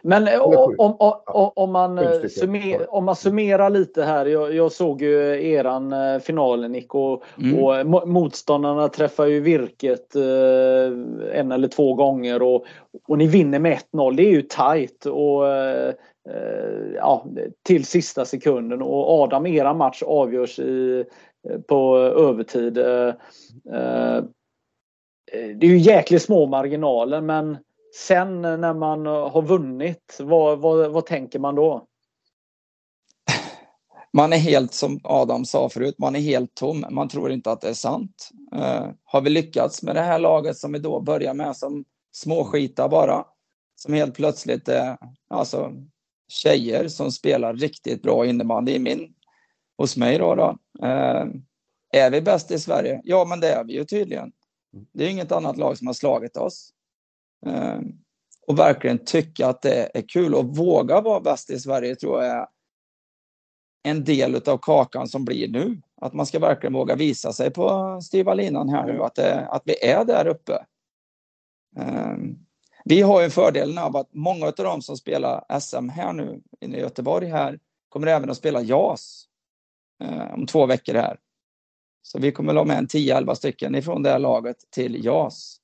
[0.01, 4.25] men eh, om, om, om, om, man eh, summer, om man summerar lite här.
[4.25, 7.63] Jag, jag såg ju eran final Nick och, mm.
[7.63, 12.65] och motståndarna träffar ju virket eh, en eller två gånger och,
[13.07, 14.15] och ni vinner med 1-0.
[14.15, 15.43] Det är ju tajt och
[16.29, 17.25] Eh, ja,
[17.63, 21.05] till sista sekunden och Adam, era match avgörs i,
[21.49, 22.77] eh, på övertid.
[22.77, 23.07] Eh,
[23.73, 24.23] eh,
[25.31, 27.57] det är ju jäkligt små marginaler men
[27.95, 31.87] sen när man har vunnit, vad, vad, vad tänker man då?
[34.13, 36.85] Man är helt, som Adam sa förut, man är helt tom.
[36.89, 38.29] Man tror inte att det är sant.
[38.55, 42.89] Uh, har vi lyckats med det här laget som vi då börjar med som småskita
[42.89, 43.25] bara,
[43.75, 44.97] som helt plötsligt är
[45.29, 45.73] alltså,
[46.31, 49.13] tjejer som spelar riktigt bra innebandy i min,
[49.77, 50.35] hos mig då.
[50.35, 50.57] då.
[50.85, 51.25] Uh,
[51.93, 53.01] är vi bäst i Sverige?
[53.03, 54.31] Ja, men det är vi ju tydligen.
[54.93, 56.73] Det är inget annat lag som har slagit oss.
[57.47, 57.79] Uh,
[58.47, 62.35] och verkligen tycka att det är kul och våga vara bäst i Sverige tror jag
[62.35, 62.47] är
[63.83, 65.81] en del av kakan som blir nu.
[66.01, 69.61] Att man ska verkligen våga visa sig på styva linan här nu, att, det, att
[69.65, 70.65] vi är där uppe.
[71.77, 72.45] Um,
[72.85, 76.79] vi har ju fördelen av att många av dem som spelar SM här nu i
[76.79, 77.59] Göteborg här
[77.89, 79.25] kommer även att spela JAS
[80.03, 81.17] uh, om två veckor här.
[82.01, 85.57] Så vi kommer att ha med en 10-11 stycken ifrån det här laget till JAS.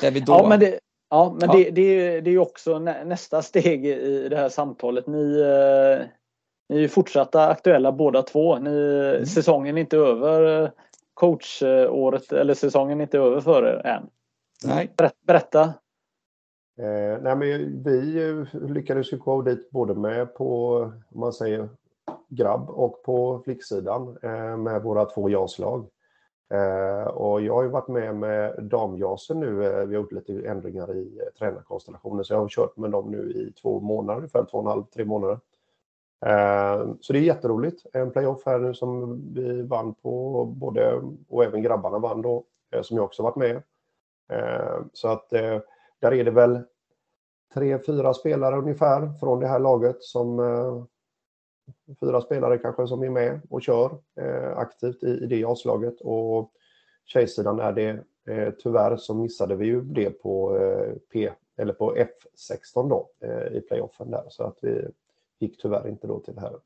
[0.00, 0.32] Där vi då...
[0.32, 1.56] Ja, men det, ja, men ja.
[1.56, 5.06] Det, det, det är ju också nästa steg i det här samtalet.
[5.06, 6.06] Ni, uh
[6.68, 8.58] ni är ju fortsatta aktuella båda två.
[8.58, 9.26] Ni, mm.
[9.26, 10.70] Säsongen är inte över
[11.14, 14.10] coachåret eller säsongen är inte över för er än.
[14.64, 14.94] Nej.
[15.26, 15.62] Berätta.
[16.78, 20.76] Eh, nej men vi lyckades ju gå dit både med på,
[21.08, 21.68] om man säger
[22.28, 25.88] grabb och på flicksidan eh, med våra två jaslag.
[26.50, 29.64] Eh, och jag har ju varit med med damjasen nu.
[29.64, 33.10] Eh, vi har gjort lite ändringar i eh, tränarkonstellationen så jag har kört med dem
[33.10, 35.40] nu i två månader, ungefär två och en halv, tre månader.
[36.26, 37.86] Eh, så det är jätteroligt.
[37.92, 42.44] En playoff här nu som vi vann på, både, och även grabbarna vann då,
[42.74, 43.62] eh, som jag också varit med.
[44.28, 45.60] Eh, så att eh,
[46.00, 46.60] där är det väl
[47.54, 50.84] tre, fyra spelare ungefär från det här laget som eh,
[52.00, 53.98] fyra spelare kanske som är med och kör
[54.56, 56.52] aktivt i, det avslaget och
[57.04, 58.04] tjejsidan är det
[58.58, 60.58] tyvärr så missade vi ju det på
[61.12, 63.08] P eller på F16 då
[63.52, 64.88] i playoffen där så att vi
[65.38, 66.56] gick tyvärr inte då till det här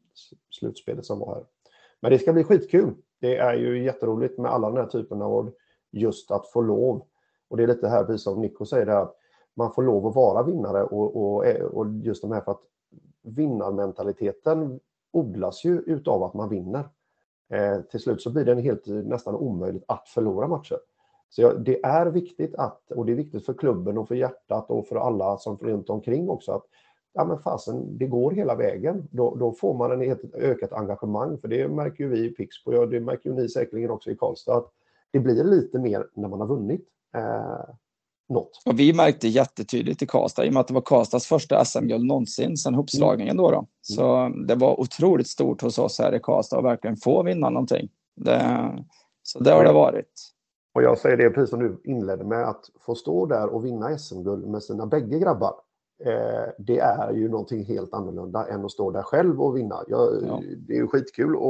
[0.50, 1.44] slutspelet som var här.
[2.00, 2.94] Men det ska bli skitkul.
[3.20, 5.52] Det är ju jätteroligt med alla den här typen av
[5.90, 7.02] just att få lov.
[7.53, 9.16] Och det är lite här, precis som Nico säger, det att
[9.55, 12.61] man får lov att vara vinnare och, och, och just de här för att
[13.22, 14.80] vinnarmentaliteten
[15.11, 16.88] odlas ju utav att man vinner.
[17.50, 20.78] Eh, till slut så blir det helt nästan omöjligt att förlora matcher.
[21.28, 24.70] Så ja, det är viktigt att, och det är viktigt för klubben och för hjärtat
[24.70, 26.64] och för alla som runt omkring också, att
[27.12, 29.09] ja men fasen, det går hela vägen.
[29.11, 32.76] Då, då får man en ett ökat engagemang, för det märker ju vi i Pixbo,
[32.76, 34.70] och det märker ju ni säkerligen också i Karlstad, att
[35.11, 37.74] det blir lite mer när man har vunnit eh,
[38.28, 38.62] något.
[38.66, 42.04] Och vi märkte jättetydligt i Karlstad, i och med att det var Karlstads första SM-guld
[42.04, 43.56] någonsin sedan hopslagningen då, då.
[43.56, 43.66] Mm.
[43.80, 47.88] Så det var otroligt stort hos oss här i Karlstad att verkligen få vinna någonting.
[48.16, 48.70] Det,
[49.22, 50.32] så det har det varit.
[50.74, 53.98] Och jag säger det precis som du inledde med, att få stå där och vinna
[53.98, 55.54] SM-guld med sina bägge grabbar
[56.04, 59.84] eh, det är ju någonting helt annorlunda än att stå där själv och vinna.
[59.88, 60.40] Jag, ja.
[60.56, 61.42] Det är ju skitkul att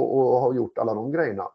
[0.42, 1.48] ha gjort alla de grejerna.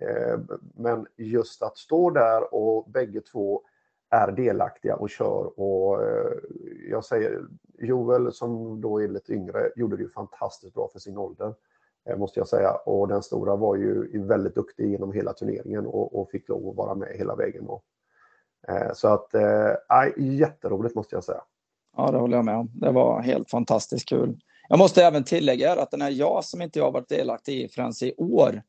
[0.00, 0.38] Eh,
[0.74, 3.62] men just att stå där och bägge två
[4.10, 6.32] är delaktiga och kör och eh,
[6.90, 7.42] jag säger
[7.78, 11.54] Joel som då är lite yngre gjorde det ju fantastiskt bra för sin ålder
[12.08, 16.20] eh, måste jag säga och den stora var ju väldigt duktig genom hela turneringen och,
[16.20, 17.66] och fick lov att vara med hela vägen.
[17.66, 17.84] Och,
[18.94, 19.72] så att, eh,
[20.16, 21.42] jätteroligt måste jag säga.
[21.96, 22.70] Ja, det håller jag med om.
[22.74, 24.40] Det var helt fantastiskt kul.
[24.68, 27.92] Jag måste även tillägga att den här jag som inte jag varit delaktig i förrän
[28.02, 28.62] i år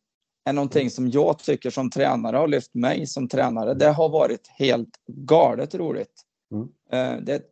[0.45, 3.73] är någonting som jag tycker som tränare har lyft mig som tränare.
[3.73, 6.21] Det har varit helt galet roligt.
[6.51, 6.67] Mm.
[6.91, 7.49] Eh, det är ett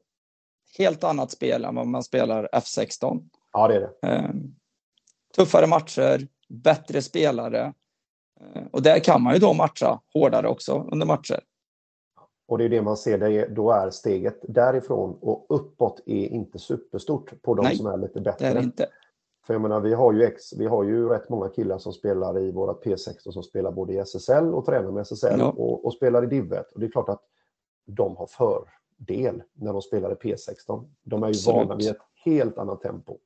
[0.78, 3.30] helt annat spel än vad man spelar F16.
[3.54, 4.08] Ja, det är det.
[4.08, 4.30] Eh,
[5.36, 7.74] tuffare matcher, bättre spelare.
[8.42, 11.40] Eh, och där kan man ju då matcha hårdare också under matcher.
[12.48, 16.60] Och det är det man ser, det då är steget därifrån och uppåt är inte
[16.60, 18.54] superstort på de Nej, som är lite bättre.
[18.54, 18.88] Det är inte.
[19.50, 22.40] För jag menar, vi har, ju ex, vi har ju rätt många killar som spelar
[22.40, 25.50] i våra P16 som spelar både i SSL och tränar med SSL ja.
[25.58, 26.64] och, och, spelar i Div1.
[26.74, 27.22] Och det är klart att
[27.86, 30.90] de har fördel när de spelar i P16.
[31.04, 31.56] De är ju Absolut.
[31.56, 33.18] vana vid ett helt annat tempo.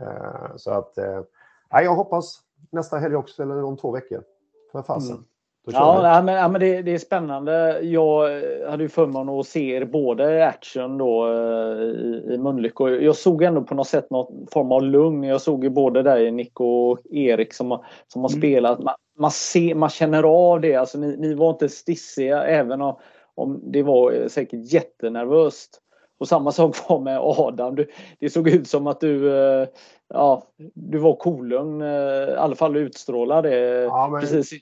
[0.00, 1.22] Uh, så att, uh,
[1.70, 2.40] jag hoppas
[2.70, 4.24] nästa helg också, eller om två veckor.
[4.72, 5.16] För fasen.
[5.16, 5.24] Mm.
[5.66, 7.80] Ja, ja, men, ja, men det, det, är spännande.
[7.82, 8.28] Jag
[8.70, 12.84] hade ju förmånen att se er båda i action då eh, i, i Mölnlycke.
[12.84, 15.22] Jag såg ändå på något sätt någon form av lugn.
[15.22, 18.40] Jag såg ju både dig Nico och Erik som, som har mm.
[18.40, 18.82] spelat.
[18.82, 20.74] Man, man, ser, man känner av det.
[20.74, 22.96] Alltså, ni, ni var inte stissiga även om,
[23.34, 25.80] om det var säkert jättenervöst.
[26.18, 27.74] Och samma sak var med Adam.
[27.74, 29.68] Du, det såg ut som att du, eh,
[30.08, 30.42] ja,
[30.74, 31.82] du var kolugn.
[31.82, 33.58] Eh, I alla fall utstrålade.
[33.82, 34.20] Ja, men...
[34.20, 34.52] precis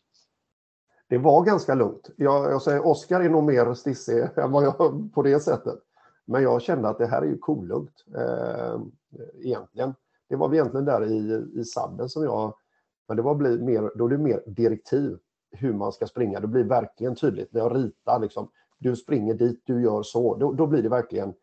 [1.08, 2.10] det var ganska lugnt.
[2.16, 4.76] Jag, jag säger Oskar är nog mer stissig än vad jag
[5.14, 5.78] på det sättet.
[6.24, 8.80] Men jag kände att det här är ju kolugnt eh,
[9.40, 9.94] egentligen.
[10.28, 12.54] Det var egentligen där i, i sadden som jag...
[13.08, 15.18] Men det var bli mer, då är det mer direktiv
[15.50, 16.40] hur man ska springa.
[16.40, 18.20] Det blir verkligen tydligt när jag ritar.
[18.20, 18.48] Liksom,
[18.78, 20.36] du springer dit, du gör så.
[20.36, 21.34] Då, då blir det verkligen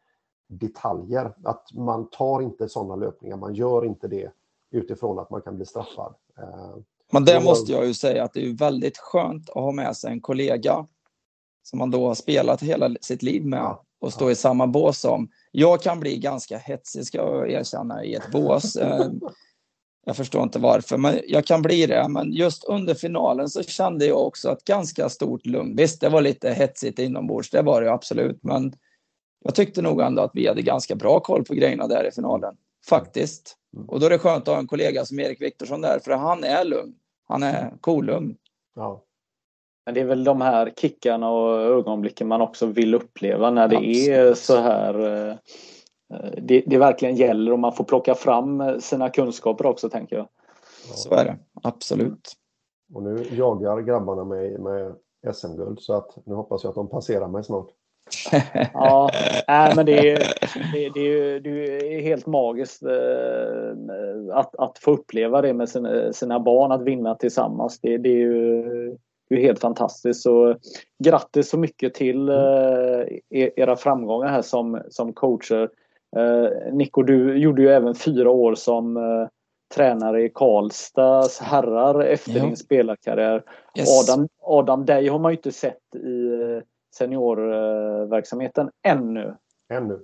[0.47, 1.33] detaljer.
[1.43, 4.31] Att man tar inte sådana löpningar, man gör inte det
[4.71, 6.15] utifrån att man kan bli straffad.
[6.37, 6.75] Eh,
[7.11, 10.11] men det måste jag ju säga att det är väldigt skönt att ha med sig
[10.11, 10.87] en kollega
[11.63, 15.29] som man då har spelat hela sitt liv med och stå i samma bås som.
[15.51, 18.75] Jag kan bli ganska hetsig, ska jag erkänna, i ett bås.
[18.85, 19.09] Eh,
[20.07, 22.07] jag förstår inte varför, men jag kan bli det.
[22.09, 25.75] Men just under finalen så kände jag också ett ganska stort lugn.
[25.75, 28.73] Visst, det var lite hetsigt inombords, det var det absolut, men
[29.43, 32.55] jag tyckte nog ändå att vi hade ganska bra koll på grejerna där i finalen.
[32.89, 33.57] Faktiskt.
[33.87, 36.43] Och då är det skönt att ha en kollega som Erik Viktorsson där, för han
[36.43, 36.95] är lugn.
[37.27, 38.37] Han är kolugn.
[38.75, 39.03] Ja.
[39.85, 43.75] Men det är väl de här kickarna och ögonblicken man också vill uppleva när det
[43.75, 44.07] Absolut.
[44.09, 44.99] är så här.
[45.29, 45.35] Eh,
[46.41, 50.27] det, det verkligen gäller och man får plocka fram sina kunskaper också tänker jag.
[50.95, 52.33] Så är det, absolut.
[52.93, 54.95] Och nu jagar grabbarna mig med
[55.33, 57.67] SM-guld så att nu hoppas jag att de passerar mig snart.
[58.73, 59.09] Ja,
[59.47, 60.19] nej, men det är,
[60.73, 66.39] det, det, det är helt magiskt eh, att, att få uppleva det med sina, sina
[66.39, 67.79] barn, att vinna tillsammans.
[67.79, 68.97] Det, det är ju
[69.29, 70.21] det är helt fantastiskt.
[70.21, 70.55] Så
[71.03, 75.69] grattis så mycket till eh, e-, era framgångar här som, som coacher.
[76.17, 78.99] Eh, Nico, du gjorde ju även fyra år som
[79.75, 82.43] tränare i Karlstads herrar efter ja.
[82.43, 83.43] din spelarkarriär.
[83.77, 84.09] Yes.
[84.09, 86.61] Adam, Adam, dig har man ju inte sett i
[86.97, 89.35] seniorverksamheten ännu.
[89.73, 89.99] Ännu.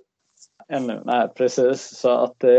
[0.67, 1.97] Ännu, nej precis.
[1.97, 2.51] Så att eh,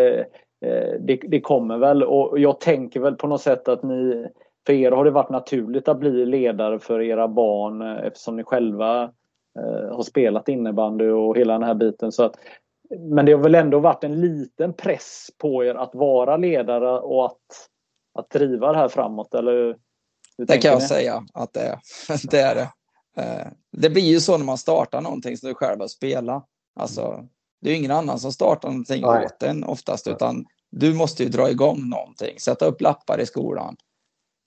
[0.64, 4.26] eh, det, det, kommer väl och jag tänker väl på något sätt att ni
[4.66, 8.45] för er har det varit naturligt att bli ledare för era barn eh, eftersom ni
[8.45, 9.03] själva
[9.59, 12.12] eh, har spelat innebandy och hela den här biten.
[12.12, 12.37] Så att,
[12.99, 17.26] men det har väl ändå varit en liten press på er att vara ledare och
[17.26, 17.68] att,
[18.18, 19.76] att driva det här framåt, eller?
[20.39, 20.87] Det kan jag ni?
[20.87, 21.78] säga att det är.
[22.30, 22.68] det är det.
[23.16, 26.48] Eh, det blir ju så när man startar någonting som du själv har spelat.
[26.74, 27.28] Alltså,
[27.60, 29.26] det är ingen annan som startar någonting Nej.
[29.26, 33.76] åt en oftast, utan du måste ju dra igång någonting, sätta upp lappar i skolan.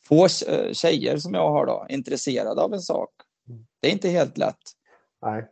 [0.08, 3.10] Få eh, tjejer som jag har då intresserade av en sak.
[3.82, 4.62] Det är inte helt lätt.
[5.22, 5.48] Nej.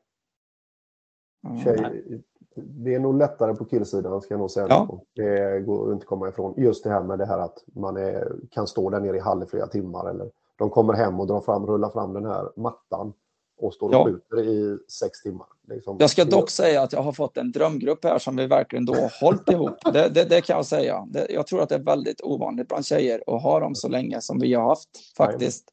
[1.64, 2.24] Tjej,
[2.56, 4.68] det är nog lättare på killsidan ska jag nog säga.
[4.70, 5.02] Ja.
[5.16, 6.54] Det går inte att komma ifrån.
[6.58, 9.44] Just det här med det här att man är, kan stå där nere i hall
[9.44, 13.14] i flera timmar eller de kommer hem och drar fram, rullar fram den här mattan
[13.58, 14.06] och står och ja.
[14.06, 15.48] skjuter i sex timmar.
[15.68, 15.98] Liksom.
[16.00, 18.94] Jag ska dock säga att jag har fått en drömgrupp här som vi verkligen då
[18.94, 19.78] har hållit ihop.
[19.94, 21.08] Det, det, det kan jag säga.
[21.08, 24.22] Det, jag tror att det är väldigt ovanligt bland tjejer att ha dem så länge
[24.22, 25.70] som vi har haft faktiskt.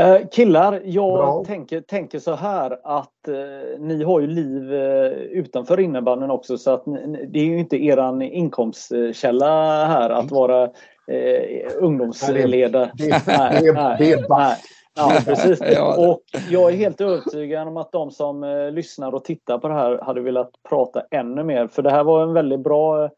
[0.00, 5.80] Uh, killar, jag tänker, tänker så här att uh, ni har ju liv uh, utanför
[5.80, 10.70] innebandyn också så att ni, det är ju inte eran inkomstkälla här att vara
[11.10, 12.90] uh, ungdomsledare.
[12.94, 14.60] Det, det, det, det, är back.
[14.94, 15.60] Ja, precis.
[15.96, 19.74] Och jag är helt övertygad om att de som eh, lyssnar och tittar på det
[19.74, 21.66] här hade velat prata ännu mer.
[21.66, 23.10] För det här var en väldigt bra eh,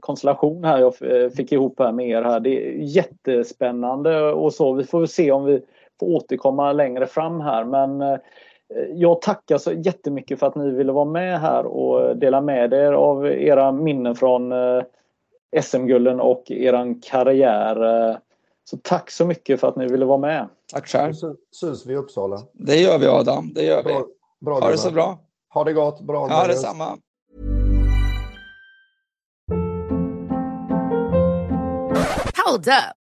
[0.00, 2.40] konstellation här jag eh, fick ihop här med er här.
[2.40, 4.72] Det är jättespännande och så.
[4.72, 5.60] Vi får väl se om vi
[6.00, 7.64] får återkomma längre fram här.
[7.64, 8.18] Men eh,
[8.92, 12.92] jag tackar så jättemycket för att ni ville vara med här och dela med er
[12.92, 14.82] av era minnen från eh,
[15.62, 18.20] SM-gulden och eran karriär.
[18.70, 20.48] Så tack så mycket för att ni ville vara med.
[20.72, 21.14] Tack själv.
[21.60, 22.42] Syns vi i Uppsala.
[22.52, 24.44] Det gör vi Adam, det gör bra, vi.
[24.44, 25.18] Bra, ha det så bra.
[25.54, 26.00] Ha det gott.
[26.00, 26.26] Bra.
[26.30, 26.98] Ja, detsamma.
[32.46, 33.05] Hold up.